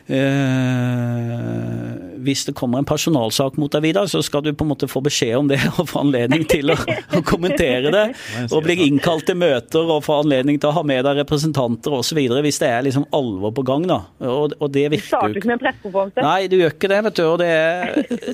Eh, 0.05 1.95
hvis 2.25 2.43
det 2.45 2.53
kommer 2.57 2.81
en 2.81 2.87
personalsak 2.87 3.57
mot 3.61 3.73
deg, 3.73 3.81
Vidar, 3.85 4.09
så 4.09 4.21
skal 4.25 4.43
du 4.45 4.51
på 4.53 4.65
en 4.65 4.71
måte 4.73 4.89
få 4.89 5.01
beskjed 5.05 5.35
om 5.39 5.49
det 5.49 5.59
og 5.79 5.89
få 5.89 6.03
anledning 6.03 6.45
til 6.49 6.73
å, 6.73 6.77
å 6.77 7.21
kommentere 7.25 7.93
det. 7.93 8.05
Og 8.53 8.63
bli 8.65 8.77
innkalt 8.85 9.25
til 9.29 9.37
møter 9.39 9.89
og 9.89 10.03
få 10.05 10.19
anledning 10.23 10.59
til 10.61 10.69
å 10.69 10.75
ha 10.77 10.83
med 10.85 11.05
deg 11.07 11.21
representanter 11.23 11.93
osv. 11.97 12.19
hvis 12.45 12.61
det 12.61 12.69
er 12.69 12.85
liksom 12.85 13.07
alvor 13.15 13.53
på 13.55 13.65
gang. 13.67 13.87
da. 13.89 14.01
Og, 14.25 14.55
og 14.59 14.73
det 14.73 14.87
virker 14.93 15.29
jo 15.29 15.41
ikke? 15.41 16.23
Nei, 16.25 16.47
du 16.51 16.57
gjør 16.59 16.75
ikke 16.75 16.91
det, 16.91 16.99
vet 17.07 17.19
du. 17.19 17.23
Og 17.27 17.39
det, 17.41 17.53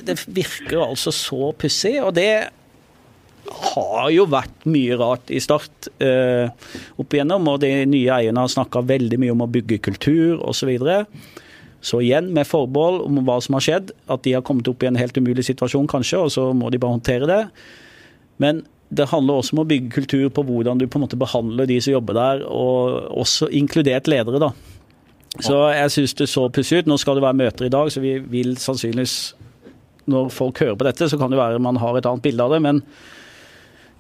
det 0.08 0.18
virker 0.28 0.84
altså 0.86 1.14
så 1.16 1.52
pussig. 1.58 1.96
Og 2.04 2.14
det 2.18 2.32
har 3.52 4.10
jo 4.14 4.26
vært 4.30 4.68
mye 4.70 4.98
rart 5.00 5.32
i 5.34 5.40
Start 5.44 5.90
eh, 6.04 6.52
opp 7.02 7.16
igjennom, 7.16 7.48
og 7.52 7.62
de 7.64 7.72
nye 7.90 8.18
eierne 8.20 8.44
har 8.44 8.52
snakka 8.52 8.84
veldig 8.88 9.20
mye 9.22 9.34
om 9.36 9.46
å 9.46 9.50
bygge 9.52 9.82
kultur 9.90 10.40
osv. 10.40 10.62
Så, 10.62 10.70
videre. 10.70 11.02
Så 11.82 12.02
igjen, 12.04 12.30
med 12.34 12.46
forbehold 12.46 13.02
om 13.08 13.22
hva 13.26 13.40
som 13.42 13.58
har 13.58 13.66
skjedd, 13.66 13.94
at 14.12 14.22
de 14.26 14.36
har 14.38 14.44
kommet 14.46 14.68
opp 14.70 14.84
i 14.84 14.90
en 14.90 15.00
helt 15.00 15.18
umulig 15.18 15.48
situasjon 15.48 15.90
kanskje, 15.90 16.20
og 16.22 16.34
så 16.34 16.52
må 16.54 16.70
de 16.70 16.80
bare 16.82 16.98
håndtere 16.98 17.30
det. 17.30 17.42
Men 18.42 18.62
det 18.94 19.08
handler 19.10 19.40
også 19.40 19.56
om 19.56 19.64
å 19.64 19.68
bygge 19.70 19.94
kultur 19.96 20.28
på 20.36 20.44
hvordan 20.46 20.80
du 20.82 20.86
på 20.86 21.00
en 21.00 21.06
måte 21.06 21.20
behandler 21.20 21.70
de 21.70 21.80
som 21.82 21.96
jobber 21.96 22.18
der, 22.18 22.46
og 22.46 23.10
også 23.24 23.50
inkludert 23.56 24.10
ledere, 24.12 24.42
da. 24.44 24.52
Så 25.40 25.56
jeg 25.72 25.92
syns 25.94 26.14
det 26.20 26.28
så 26.28 26.50
pussig 26.52 26.82
ut. 26.82 26.90
Nå 26.92 26.98
skal 27.00 27.16
det 27.16 27.24
være 27.24 27.40
møter 27.40 27.70
i 27.70 27.72
dag, 27.72 27.88
så 27.88 28.04
vi 28.04 28.18
vil 28.20 28.58
sannsynligvis 28.60 29.38
Når 30.12 30.32
folk 30.34 30.58
hører 30.60 30.76
på 30.76 30.86
dette, 30.88 31.08
så 31.08 31.18
kan 31.18 31.30
det 31.30 31.38
være 31.38 31.60
man 31.62 31.78
har 31.78 31.96
et 31.96 32.08
annet 32.10 32.24
bilde 32.26 32.44
av 32.44 32.52
det, 32.52 32.58
men 32.66 32.80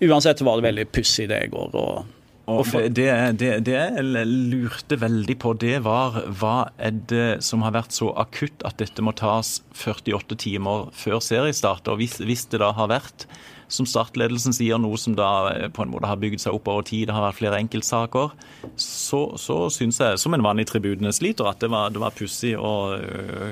uansett 0.01 0.41
var 0.41 0.57
det 0.57 0.65
veldig 0.65 0.85
pussig 0.89 1.27
det 1.29 1.37
i 1.45 1.49
går. 1.53 1.75
og 1.77 2.20
og 2.49 2.65
det, 2.89 3.07
det, 3.37 3.51
det, 3.67 3.75
jeg 3.75 4.25
lurte 4.25 4.97
veldig 4.99 5.35
på, 5.39 5.53
det 5.61 5.83
var 5.85 6.17
hva 6.39 6.71
er 6.81 6.97
det 7.09 7.43
som 7.45 7.61
har 7.65 7.75
vært 7.75 7.93
så 7.93 8.09
akutt 8.17 8.65
at 8.67 8.79
dette 8.81 9.03
må 9.05 9.13
tas 9.17 9.59
48 9.77 10.37
timer 10.41 10.89
før 10.97 11.21
seriestart? 11.21 11.87
Og 11.91 12.01
hvis, 12.01 12.17
hvis 12.23 12.47
det 12.51 12.63
da 12.63 12.71
har 12.75 12.89
vært, 12.91 13.27
som 13.71 13.87
startledelsen 13.87 14.55
sier, 14.55 14.79
noe 14.81 14.97
som 14.99 15.15
da 15.15 15.29
eh, 15.53 15.67
på 15.71 15.85
en 15.85 15.93
måte 15.93 16.09
har 16.09 16.19
bygd 16.19 16.43
seg 16.43 16.57
opp 16.57 16.67
over 16.71 16.87
tid, 16.87 17.07
det 17.07 17.15
har 17.15 17.27
vært 17.29 17.39
flere 17.39 17.59
enkeltsaker, 17.61 18.33
så, 18.75 19.21
så 19.39 19.59
syns 19.71 20.01
jeg, 20.01 20.19
som 20.19 20.35
en 20.35 20.43
vanlig 20.43 20.67
tribunesliter, 20.71 21.47
at 21.47 21.61
det 21.63 21.71
var, 21.71 21.93
det 21.93 22.01
var 22.03 22.15
pussig 22.17 22.55
å, 22.57 22.73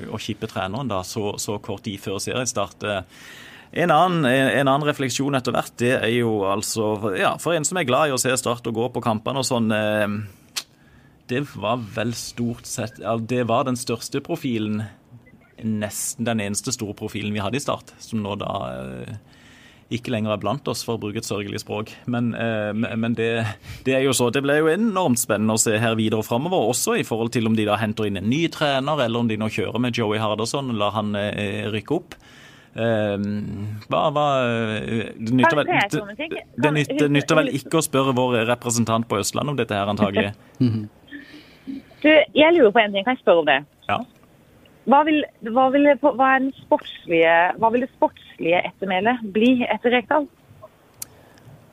å 0.10 0.20
kippe 0.20 0.50
treneren 0.52 0.92
da 0.92 1.04
så, 1.08 1.38
så 1.40 1.60
kort 1.64 1.86
tid 1.88 2.02
før 2.04 2.20
seriestart. 2.24 2.90
En 3.72 3.92
annen, 3.92 4.26
en 4.26 4.68
annen, 4.68 4.88
refleksjon 4.88 5.38
etter 5.38 5.54
hvert, 5.54 5.76
det 5.78 5.92
er 6.00 6.12
jo 6.16 6.42
altså 6.50 7.14
Ja, 7.20 7.36
for 7.42 7.54
en 7.54 7.68
som 7.68 7.78
er 7.78 7.86
glad 7.86 8.10
i 8.10 8.16
å 8.16 8.22
se 8.22 8.34
Start 8.42 8.66
og 8.70 8.78
gå 8.78 8.88
på 8.96 9.04
kampene 9.06 9.44
og 9.44 9.46
sånn 9.46 9.70
eh, 9.76 10.08
Det 11.30 11.44
var 11.54 11.84
vel 11.94 12.16
stort 12.18 12.66
sett 12.70 12.98
Det 13.30 13.44
var 13.50 13.68
den 13.70 13.78
største 13.78 14.24
profilen, 14.26 14.82
nesten 15.62 16.26
den 16.26 16.42
eneste 16.48 16.74
store 16.74 16.98
profilen 16.98 17.36
vi 17.36 17.44
hadde 17.44 17.60
i 17.60 17.62
Start, 17.62 17.94
som 18.02 18.24
nå 18.24 18.40
da 18.42 18.56
eh, 18.72 19.14
ikke 19.94 20.14
lenger 20.14 20.34
er 20.34 20.42
blant 20.42 20.68
oss, 20.70 20.82
for 20.86 20.98
å 20.98 21.02
bruke 21.02 21.18
et 21.18 21.26
sørgelig 21.26 21.64
språk. 21.64 21.90
Men, 22.14 22.30
eh, 22.38 22.70
men 22.74 23.16
det, 23.18 23.32
det, 23.88 23.96
er 23.98 24.04
jo 24.06 24.14
så. 24.14 24.28
Det 24.30 24.44
ble 24.46 24.60
jo 24.60 24.70
enormt 24.70 25.18
spennende 25.18 25.58
å 25.58 25.62
se 25.62 25.74
her 25.82 25.98
videre 25.98 26.22
framover, 26.26 26.70
også 26.70 26.94
i 27.02 27.06
forhold 27.06 27.34
til 27.34 27.50
om 27.50 27.58
de 27.58 27.66
da 27.66 27.78
henter 27.82 28.06
inn 28.06 28.22
en 28.22 28.30
ny 28.30 28.44
trener, 28.54 29.02
eller 29.06 29.26
om 29.26 29.30
de 29.30 29.38
nå 29.42 29.50
kjører 29.50 29.82
med 29.82 29.98
Joey 29.98 30.22
Harderson 30.22 30.70
og 30.70 30.78
lar 30.78 30.94
han 30.96 31.18
rykke 31.74 31.98
opp. 31.98 32.18
Ehm, 32.78 33.80
hva, 33.90 34.04
hva, 34.14 34.26
det, 35.18 35.34
nytter 35.34 35.58
vel, 35.58 35.70
det, 35.72 36.30
det 36.54 36.72
nytter, 36.76 37.10
nytter, 37.10 37.40
vel, 37.40 37.50
ikke 37.58 37.80
å 37.80 37.84
spørre 37.84 38.14
vår 38.18 38.44
representant 38.52 39.08
på 39.10 39.18
Østlandet 39.24 39.56
om 39.56 39.60
dette 39.60 39.78
her, 39.78 39.90
antagelig? 39.90 40.34
Du, 42.00 42.08
jeg 42.08 42.56
lurer 42.56 42.72
på 42.72 42.80
en 42.80 42.94
ting. 42.96 43.04
Kan 43.04 43.18
jeg 43.18 43.20
spørre 43.20 43.42
om 43.42 43.48
det? 43.50 43.58
Ja. 43.90 43.98
Hva 44.90 45.02
vil, 45.04 45.18
hva 45.52 45.66
vil, 45.74 45.90
hva 46.00 46.14
hva 46.16 47.72
vil 47.74 47.84
det 47.84 47.90
sportslige 47.92 48.62
ettermælet 48.70 49.26
bli 49.36 49.50
etter 49.68 49.92
Rekdal? 49.98 50.30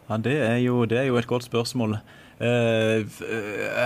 Ja, 0.08 0.18
det 0.22 0.34
er, 0.42 0.56
jo, 0.64 0.84
det 0.84 0.98
er 0.98 1.06
jo 1.08 1.16
et 1.20 1.30
godt 1.30 1.46
spørsmål. 1.46 1.96
Uh, 2.36 3.00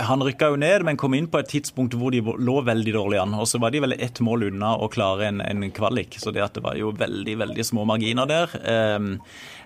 han 0.03 0.23
rykka 0.25 0.49
jo 0.51 0.57
ned, 0.59 0.83
men 0.83 0.97
kom 0.99 1.13
inn 1.15 1.29
på 1.31 1.39
et 1.39 1.47
tidspunkt 1.53 1.95
hvor 1.95 2.11
de 2.11 2.19
lå 2.19 2.57
veldig 2.67 2.93
dårlig 2.97 3.21
an. 3.21 3.35
Og 3.39 3.47
så 3.47 3.61
var 3.63 3.71
de 3.71 3.79
vel 3.83 3.95
ett 3.95 4.19
mål 4.23 4.49
unna 4.49 4.73
å 4.75 4.89
klare 4.91 5.29
en, 5.29 5.39
en 5.45 5.63
kvalik, 5.71 6.17
så 6.19 6.33
det, 6.35 6.43
det 6.57 6.63
var 6.65 6.75
jo 6.79 6.91
veldig 6.99 7.37
veldig 7.45 7.65
små 7.67 7.87
marginer 7.87 8.27
der. 8.27 8.55
Uh, 8.59 9.15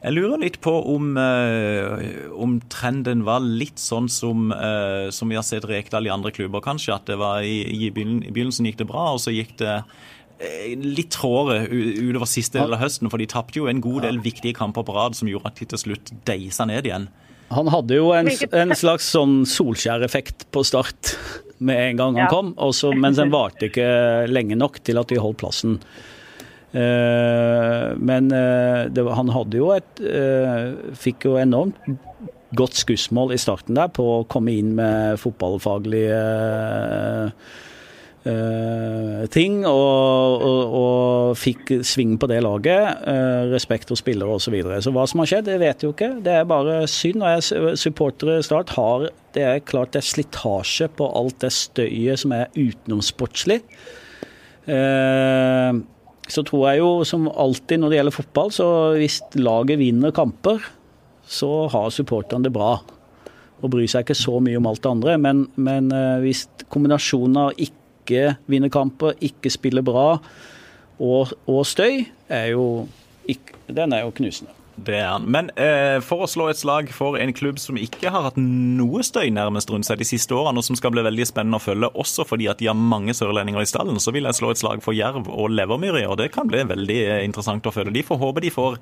jeg 0.06 0.14
lurer 0.14 0.44
litt 0.44 0.60
på 0.62 0.76
om, 0.94 1.16
uh, 1.18 1.98
om, 2.38 2.60
trenden 2.70 3.26
var 3.26 3.42
litt 3.42 3.82
sånn 3.82 4.10
som, 4.12 4.52
som 5.10 5.32
vi 5.32 5.38
har 5.38 5.46
sett 5.46 5.66
Rekdal 5.66 6.06
i 6.06 6.14
andre 6.14 6.30
klubber, 6.36 6.62
kanskje. 6.62 6.94
At 6.94 7.10
det 7.10 7.18
var 7.18 7.42
i, 7.42 7.64
i, 7.66 7.90
begynnelsen 7.90 8.70
gikk 8.70 8.84
det 8.84 8.90
bra, 8.92 9.08
og 9.16 9.24
så 9.24 9.34
gikk 9.34 9.58
det 9.64 9.80
litt 10.84 11.14
tråere 11.16 11.64
utover 11.72 12.28
siste 12.28 12.60
del 12.60 12.76
av 12.76 12.84
høsten, 12.84 13.10
for 13.10 13.22
de 13.22 13.28
tapte 13.32 13.58
jo 13.58 13.70
en 13.72 13.82
god 13.82 14.04
del 14.06 14.20
viktige 14.22 14.58
kamper 14.58 14.86
på 14.86 14.94
rad 14.94 15.16
som 15.18 15.30
gjorde 15.32 15.50
at 15.50 15.62
de 15.62 15.70
til 15.72 15.82
slutt 15.88 16.12
deisa 16.28 16.68
ned 16.70 16.86
igjen. 16.86 17.08
Han 17.54 17.70
hadde 17.70 17.98
jo 18.00 18.10
en, 18.16 18.30
en 18.58 18.74
slags 18.78 19.08
sånn 19.14 19.44
Solskjær-effekt 19.50 20.48
på 20.54 20.64
start 20.66 21.14
med 21.58 21.92
en 21.92 22.00
gang 22.00 22.18
han 22.18 22.26
ja. 22.26 22.32
kom, 22.32 22.52
også, 22.60 22.92
men 22.98 23.16
den 23.16 23.32
varte 23.34 23.70
ikke 23.70 23.88
lenge 24.28 24.58
nok 24.60 24.82
til 24.84 25.00
at 25.00 25.12
de 25.12 25.22
holdt 25.22 25.40
plassen. 25.44 25.78
Uh, 26.76 27.94
men 27.96 28.28
uh, 28.34 28.92
det, 28.92 29.06
han 29.16 29.32
hadde 29.32 29.56
jo 29.62 29.70
et 29.72 30.02
uh, 30.04 30.74
Fikk 31.00 31.24
jo 31.30 31.38
enormt 31.40 31.78
godt 32.56 32.76
skussmål 32.76 33.32
i 33.32 33.40
starten 33.40 33.78
der 33.80 33.88
på 33.96 34.04
å 34.04 34.26
komme 34.28 34.52
inn 34.60 34.74
med 34.76 35.16
fotballfaglige 35.22 36.20
Uh, 38.26 39.28
ting, 39.30 39.60
og, 39.70 40.42
og, 40.42 40.72
og, 40.74 41.36
fikk 41.38 41.76
sving 41.86 42.16
på 42.18 42.26
det 42.32 42.40
laget. 42.42 43.04
Uh, 43.06 43.52
respekt 43.52 43.92
hos 43.94 44.02
spillere 44.02 44.34
osv. 44.34 44.48
Så, 44.48 44.54
videre. 44.54 44.80
så 44.82 44.94
hva 44.96 45.04
som 45.10 45.22
har 45.22 45.30
skjedd, 45.30 45.46
det 45.46 45.60
vet 45.62 45.84
jeg 45.84 45.90
jo 45.90 45.94
ikke. 45.94 46.10
Det 46.26 46.34
er 46.34 46.48
bare 46.50 46.80
synd. 46.90 47.22
Og 47.22 47.36
jeg 47.36 47.76
supportere 47.82 48.40
Start 48.46 48.74
har 48.78 49.10
Det 49.36 49.46
er 49.46 49.62
klart 49.62 49.94
det 49.94 50.02
er 50.02 50.10
slitasje 50.10 50.90
på 50.98 51.10
alt 51.20 51.38
det 51.46 51.54
støyet 51.54 52.24
som 52.24 52.34
er 52.34 52.50
utenomsportslig. 52.58 53.60
Uh, 54.66 55.86
så 56.26 56.42
tror 56.42 56.66
jeg 56.72 56.82
jo 56.82 56.92
som 57.06 57.30
alltid 57.30 57.84
når 57.84 57.92
det 57.92 58.02
gjelder 58.02 58.18
fotball, 58.18 58.50
så 58.50 58.68
hvis 58.98 59.22
laget 59.38 59.78
vinner 59.78 60.16
kamper, 60.16 60.64
så 61.30 61.68
har 61.70 61.94
supporterne 61.94 62.48
det 62.48 62.56
bra 62.56 62.80
og 63.62 63.72
bryr 63.72 63.86
seg 63.90 64.02
ikke 64.02 64.18
så 64.18 64.40
mye 64.42 64.58
om 64.58 64.66
alt 64.70 64.82
det 64.82 64.90
andre. 64.90 65.14
Men, 65.22 65.46
men 65.56 65.94
hvis 66.26 66.48
kombinasjonen 66.74 67.44
av 67.46 67.54
ikke 67.62 67.85
ikke 68.06 68.36
vinner 68.46 68.70
kamper, 68.70 69.18
ikke 69.26 69.50
spiller 69.50 69.84
bra 69.86 70.20
og, 71.02 71.34
og 71.50 71.66
støy, 71.68 72.06
er 72.30 72.54
jo, 72.54 72.86
ikke, 73.28 73.58
den 73.68 73.94
er 73.94 74.06
jo 74.06 74.14
knusende. 74.16 74.54
Det 74.76 74.96
er 75.00 75.08
han. 75.08 75.24
Men 75.32 75.50
eh, 75.56 76.02
for 76.04 76.26
å 76.26 76.28
slå 76.28 76.50
et 76.52 76.60
slag 76.60 76.90
for 76.92 77.16
en 77.20 77.32
klubb 77.36 77.60
som 77.64 77.78
ikke 77.80 78.12
har 78.12 78.26
hatt 78.28 78.40
noe 78.40 79.04
støy 79.08 79.30
nærmest 79.32 79.72
rundt 79.72 79.88
seg 79.88 80.02
de 80.02 80.08
siste 80.08 80.36
årene, 80.36 80.60
og 80.60 80.68
som 80.68 80.76
skal 80.76 80.92
bli 80.92 81.04
veldig 81.06 81.28
spennende 81.30 81.62
å 81.62 81.64
følge, 81.64 81.92
også 81.96 82.26
fordi 82.28 82.50
at 82.52 82.60
de 82.60 82.68
har 82.68 82.76
mange 82.76 83.16
sørlendinger 83.16 83.64
i 83.64 83.70
stallen, 83.70 84.02
så 84.04 84.12
vil 84.16 84.28
jeg 84.28 84.40
slå 84.40 84.52
et 84.52 84.60
slag 84.60 84.84
for 84.84 84.96
Jerv 84.96 85.30
og 85.32 85.54
Levermyri, 85.56 86.04
og 86.10 86.20
det 86.20 86.34
kan 86.36 86.52
bli 86.52 86.66
veldig 86.68 87.00
eh, 87.06 87.24
interessant 87.28 87.68
å 87.68 87.74
følge. 87.76 87.96
De 87.96 88.04
får 88.08 88.20
håpe 88.20 88.44
de 88.44 88.52
får 88.52 88.80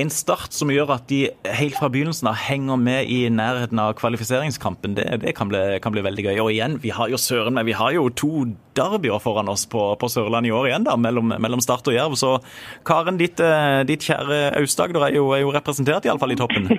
en 0.00 0.10
start 0.12 0.54
som 0.56 0.70
gjør 0.72 0.94
at 0.94 1.04
de 1.10 1.26
helt 1.44 1.76
fra 1.76 1.90
begynnelsen 1.92 2.30
av 2.30 2.38
henger 2.46 2.78
med 2.80 3.10
i 3.12 3.26
nærheten 3.32 3.80
av 3.82 3.92
kvalifiseringskampen, 3.98 4.94
det, 4.96 5.04
det 5.20 5.34
kan, 5.36 5.50
bli, 5.50 5.60
kan, 5.84 5.92
bli, 5.92 6.04
veldig 6.06 6.24
gøy. 6.24 6.40
Og 6.40 6.52
igjen, 6.54 6.78
vi 6.80 6.94
har 6.96 7.12
jo 7.12 7.20
søren 7.20 7.58
meg, 7.58 7.68
vi 7.68 7.76
har 7.76 7.92
jo 7.92 8.06
to 8.16 8.46
derbyer 8.78 9.20
foran 9.20 9.50
oss 9.52 9.66
på, 9.68 9.84
på 10.00 10.08
Sørlandet 10.08 10.48
i 10.48 10.54
år 10.56 10.70
igjen, 10.70 10.88
da, 10.88 10.96
mellom, 10.96 11.34
mellom 11.36 11.60
Start 11.64 11.90
og 11.92 11.96
Jerv. 11.96 12.16
Så 12.16 12.38
Karen, 12.88 13.20
ditt, 13.20 13.40
eh, 13.44 13.82
ditt 13.88 14.08
kjære 14.08 14.54
Aust-Agder 14.62 15.10
er, 15.10 15.20
er, 15.20 15.42
jo 15.44 15.52
representert, 15.52 16.08
iallfall 16.08 16.32
i 16.32 16.40
toppen. 16.40 16.70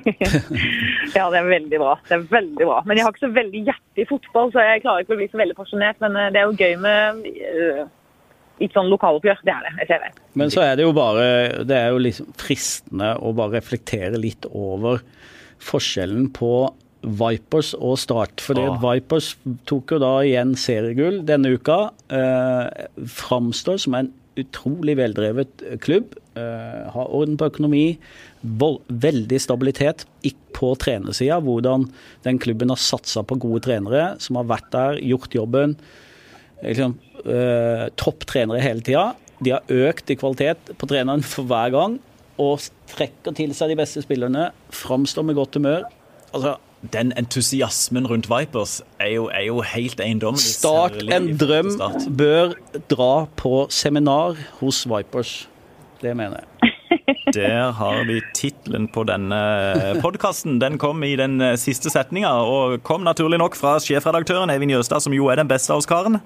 ja, 1.17 1.29
det 1.29 1.43
er 1.43 1.49
veldig 1.51 1.83
bra. 1.83 1.97
Det 2.09 2.17
er 2.17 2.29
veldig 2.33 2.69
bra. 2.69 2.81
Men 2.87 2.97
jeg 2.97 3.05
har 3.05 3.13
ikke 3.13 3.27
så 3.27 3.35
veldig 3.35 3.67
hjerte 3.69 4.01
i 4.01 4.09
fotball, 4.09 4.49
så 4.55 4.65
jeg 4.65 4.85
klarer 4.87 5.05
ikke 5.05 5.13
å 5.13 5.21
bli 5.21 5.29
så 5.29 5.43
veldig 5.43 5.59
pasjonert. 5.59 6.01
Men 6.01 6.17
eh, 6.17 6.31
det 6.33 6.41
er 6.41 6.49
jo 6.49 6.57
gøy 6.57 6.79
med 6.81 7.27
uh, 7.29 7.85
litt 8.63 8.75
sånn 8.75 8.91
lokaloppgjør. 8.91 9.43
Det 9.45 9.53
er 9.53 9.67
det. 9.67 9.73
Jeg 9.83 9.91
ser 9.91 10.05
det. 10.05 10.13
Men 10.39 10.53
så 10.53 10.63
er 10.65 10.77
det 10.79 10.87
jo 10.87 10.93
bare 10.95 11.25
Det 11.67 11.75
er 11.77 11.91
jo 11.93 11.99
liksom 12.01 12.31
fristende 12.39 13.13
å 13.19 13.33
bare 13.37 13.59
reflektere 13.59 14.21
litt 14.21 14.47
over 14.49 15.03
forskjellen 15.63 16.31
på 16.35 16.53
Vipers 17.03 17.73
og 17.75 17.97
Start. 17.99 18.41
Fordi 18.43 18.63
ah. 18.69 18.79
Vipers 18.81 19.33
tok 19.69 19.95
jo 19.95 20.01
da 20.03 20.13
igjen 20.25 20.55
seriegull 20.59 21.21
denne 21.27 21.55
uka. 21.57 21.79
Eh, 22.15 22.85
framstår 23.19 23.81
som 23.83 23.97
en 23.99 24.11
utrolig 24.39 24.95
veldrevet 24.97 25.65
klubb. 25.83 26.15
Eh, 26.39 26.79
har 26.93 27.11
orden 27.13 27.35
på 27.37 27.49
økonomi. 27.51 27.85
Veldig 28.43 29.39
stabilitet 29.41 30.07
på 30.55 30.73
trenersida. 30.79 31.41
Hvordan 31.43 31.89
den 32.25 32.39
klubben 32.41 32.73
har 32.73 32.81
satsa 32.81 33.25
på 33.27 33.39
gode 33.41 33.65
trenere 33.67 34.13
som 34.23 34.39
har 34.39 34.49
vært 34.49 34.71
der, 34.73 35.03
gjort 35.03 35.35
jobben. 35.35 35.77
Liksom, 36.63 36.97
uh, 37.27 37.85
topptrenere 37.99 38.63
hele 38.63 38.83
tida. 38.85 39.11
De 39.43 39.53
har 39.55 39.63
økt 39.67 40.11
i 40.13 40.17
kvalitet 40.19 40.73
på 40.79 40.89
treneren 40.89 41.23
for 41.25 41.47
hver 41.49 41.73
gang 41.73 41.97
og 42.41 42.63
trekker 42.89 43.35
til 43.37 43.53
seg 43.55 43.73
de 43.73 43.77
beste 43.77 44.03
spillerne. 44.05 44.51
Framstår 44.73 45.27
med 45.27 45.37
godt 45.37 45.59
humør. 45.59 45.83
Altså, 46.33 46.55
den 46.93 47.13
entusiasmen 47.19 48.07
rundt 48.09 48.27
Vipers 48.31 48.81
er 48.99 49.13
jo, 49.15 49.27
er 49.31 49.45
jo 49.47 49.61
helt 49.61 50.01
eiendommelig. 50.03 50.55
Start 50.57 50.97
en 51.03 51.29
drøm 51.37 51.71
start. 51.75 52.07
bør 52.17 52.55
dra 52.91 53.25
på 53.39 53.67
seminar 53.71 54.39
hos 54.59 54.83
Vipers. 54.89 55.47
Det 56.01 56.15
mener 56.17 56.41
jeg. 56.41 56.52
Der 57.35 57.71
har 57.75 58.03
vi 58.07 58.21
tittelen 58.35 58.87
på 58.87 59.03
denne 59.07 59.39
podkasten. 60.03 60.59
Den 60.61 60.77
kom 60.79 61.03
i 61.03 61.15
den 61.19 61.41
eh, 61.43 61.57
siste 61.59 61.91
setninga, 61.91 62.31
og 62.47 62.79
kom 62.87 63.03
naturlig 63.03 63.41
nok 63.41 63.57
fra 63.59 63.75
sjefredaktøren 63.83 64.51
Eivind 64.53 64.71
Jøstad, 64.71 65.03
som 65.03 65.15
jo 65.15 65.27
er 65.31 65.41
den 65.41 65.49
beste 65.51 65.73
av 65.73 65.83
oss 65.83 65.89
karene. 65.89 66.23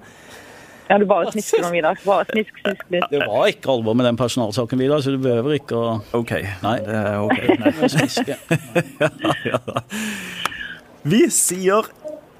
Ja, 0.88 0.96
du 0.96 1.04
bare 1.04 1.28
snisker 1.34 1.66
om 1.66 1.74
Vidar. 1.74 1.98
Bare 2.06 2.24
snisk, 2.30 2.54
snisk 2.62 2.86
litt. 2.94 3.04
Det 3.12 3.20
var 3.28 3.50
ikke 3.50 3.68
alvor 3.74 3.96
med 3.98 4.08
den 4.08 4.16
personalsaken, 4.16 4.80
Vidar, 4.80 5.02
så 5.04 5.12
du 5.12 5.18
behøver 5.20 5.58
ikke 5.58 5.76
å 5.76 5.98
OK. 6.16 6.32
Nei. 6.64 6.78
Det 6.86 7.02
er 7.02 7.18
ok. 7.26 7.38
Nei. 7.64 7.72
ja, 9.02 9.34
ja. 9.50 9.60
Vi 11.08 11.20
sier 11.32 11.90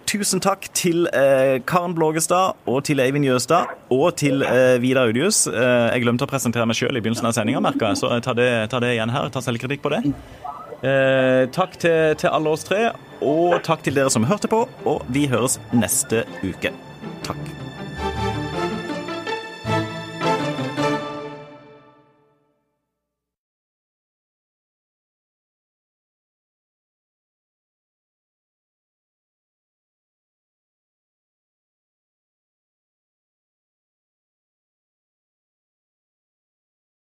tusen 0.09 0.40
takk 0.40 0.68
til 0.77 1.07
eh, 1.12 1.59
Karen 1.68 1.94
Blågestad 1.97 2.57
og 2.71 2.81
til 2.88 3.03
Eivind 3.05 3.27
Jøstad 3.29 3.68
og 3.92 4.16
til 4.21 4.42
eh, 4.47 4.79
Vidar 4.81 5.11
Udius. 5.12 5.44
Eh, 5.51 5.88
jeg 5.92 6.05
glemte 6.07 6.25
å 6.25 6.31
presentere 6.31 6.64
meg 6.68 6.79
sjøl 6.79 6.97
i 6.97 7.03
begynnelsen 7.03 7.29
av 7.29 7.37
sendinga, 7.37 7.62
merka 7.64 7.92
jeg, 7.92 8.01
så 8.01 8.12
ta 8.25 8.35
det, 8.37 8.49
ta 8.73 8.81
det 8.85 8.94
igjen 8.97 9.12
her. 9.12 9.29
Ta 9.35 9.44
selvkritikk 9.44 9.85
på 9.85 9.92
det. 9.92 10.03
Eh, 10.79 11.44
takk 11.53 11.77
til, 11.83 12.16
til 12.21 12.33
alle 12.33 12.57
oss 12.57 12.64
tre, 12.68 12.92
og 13.21 13.59
takk 13.66 13.85
til 13.85 13.99
dere 13.99 14.12
som 14.14 14.29
hørte 14.29 14.51
på. 14.51 14.64
Og 14.88 15.05
vi 15.12 15.29
høres 15.29 15.61
neste 15.77 16.25
uke. 16.44 16.73
Takk. 17.27 17.67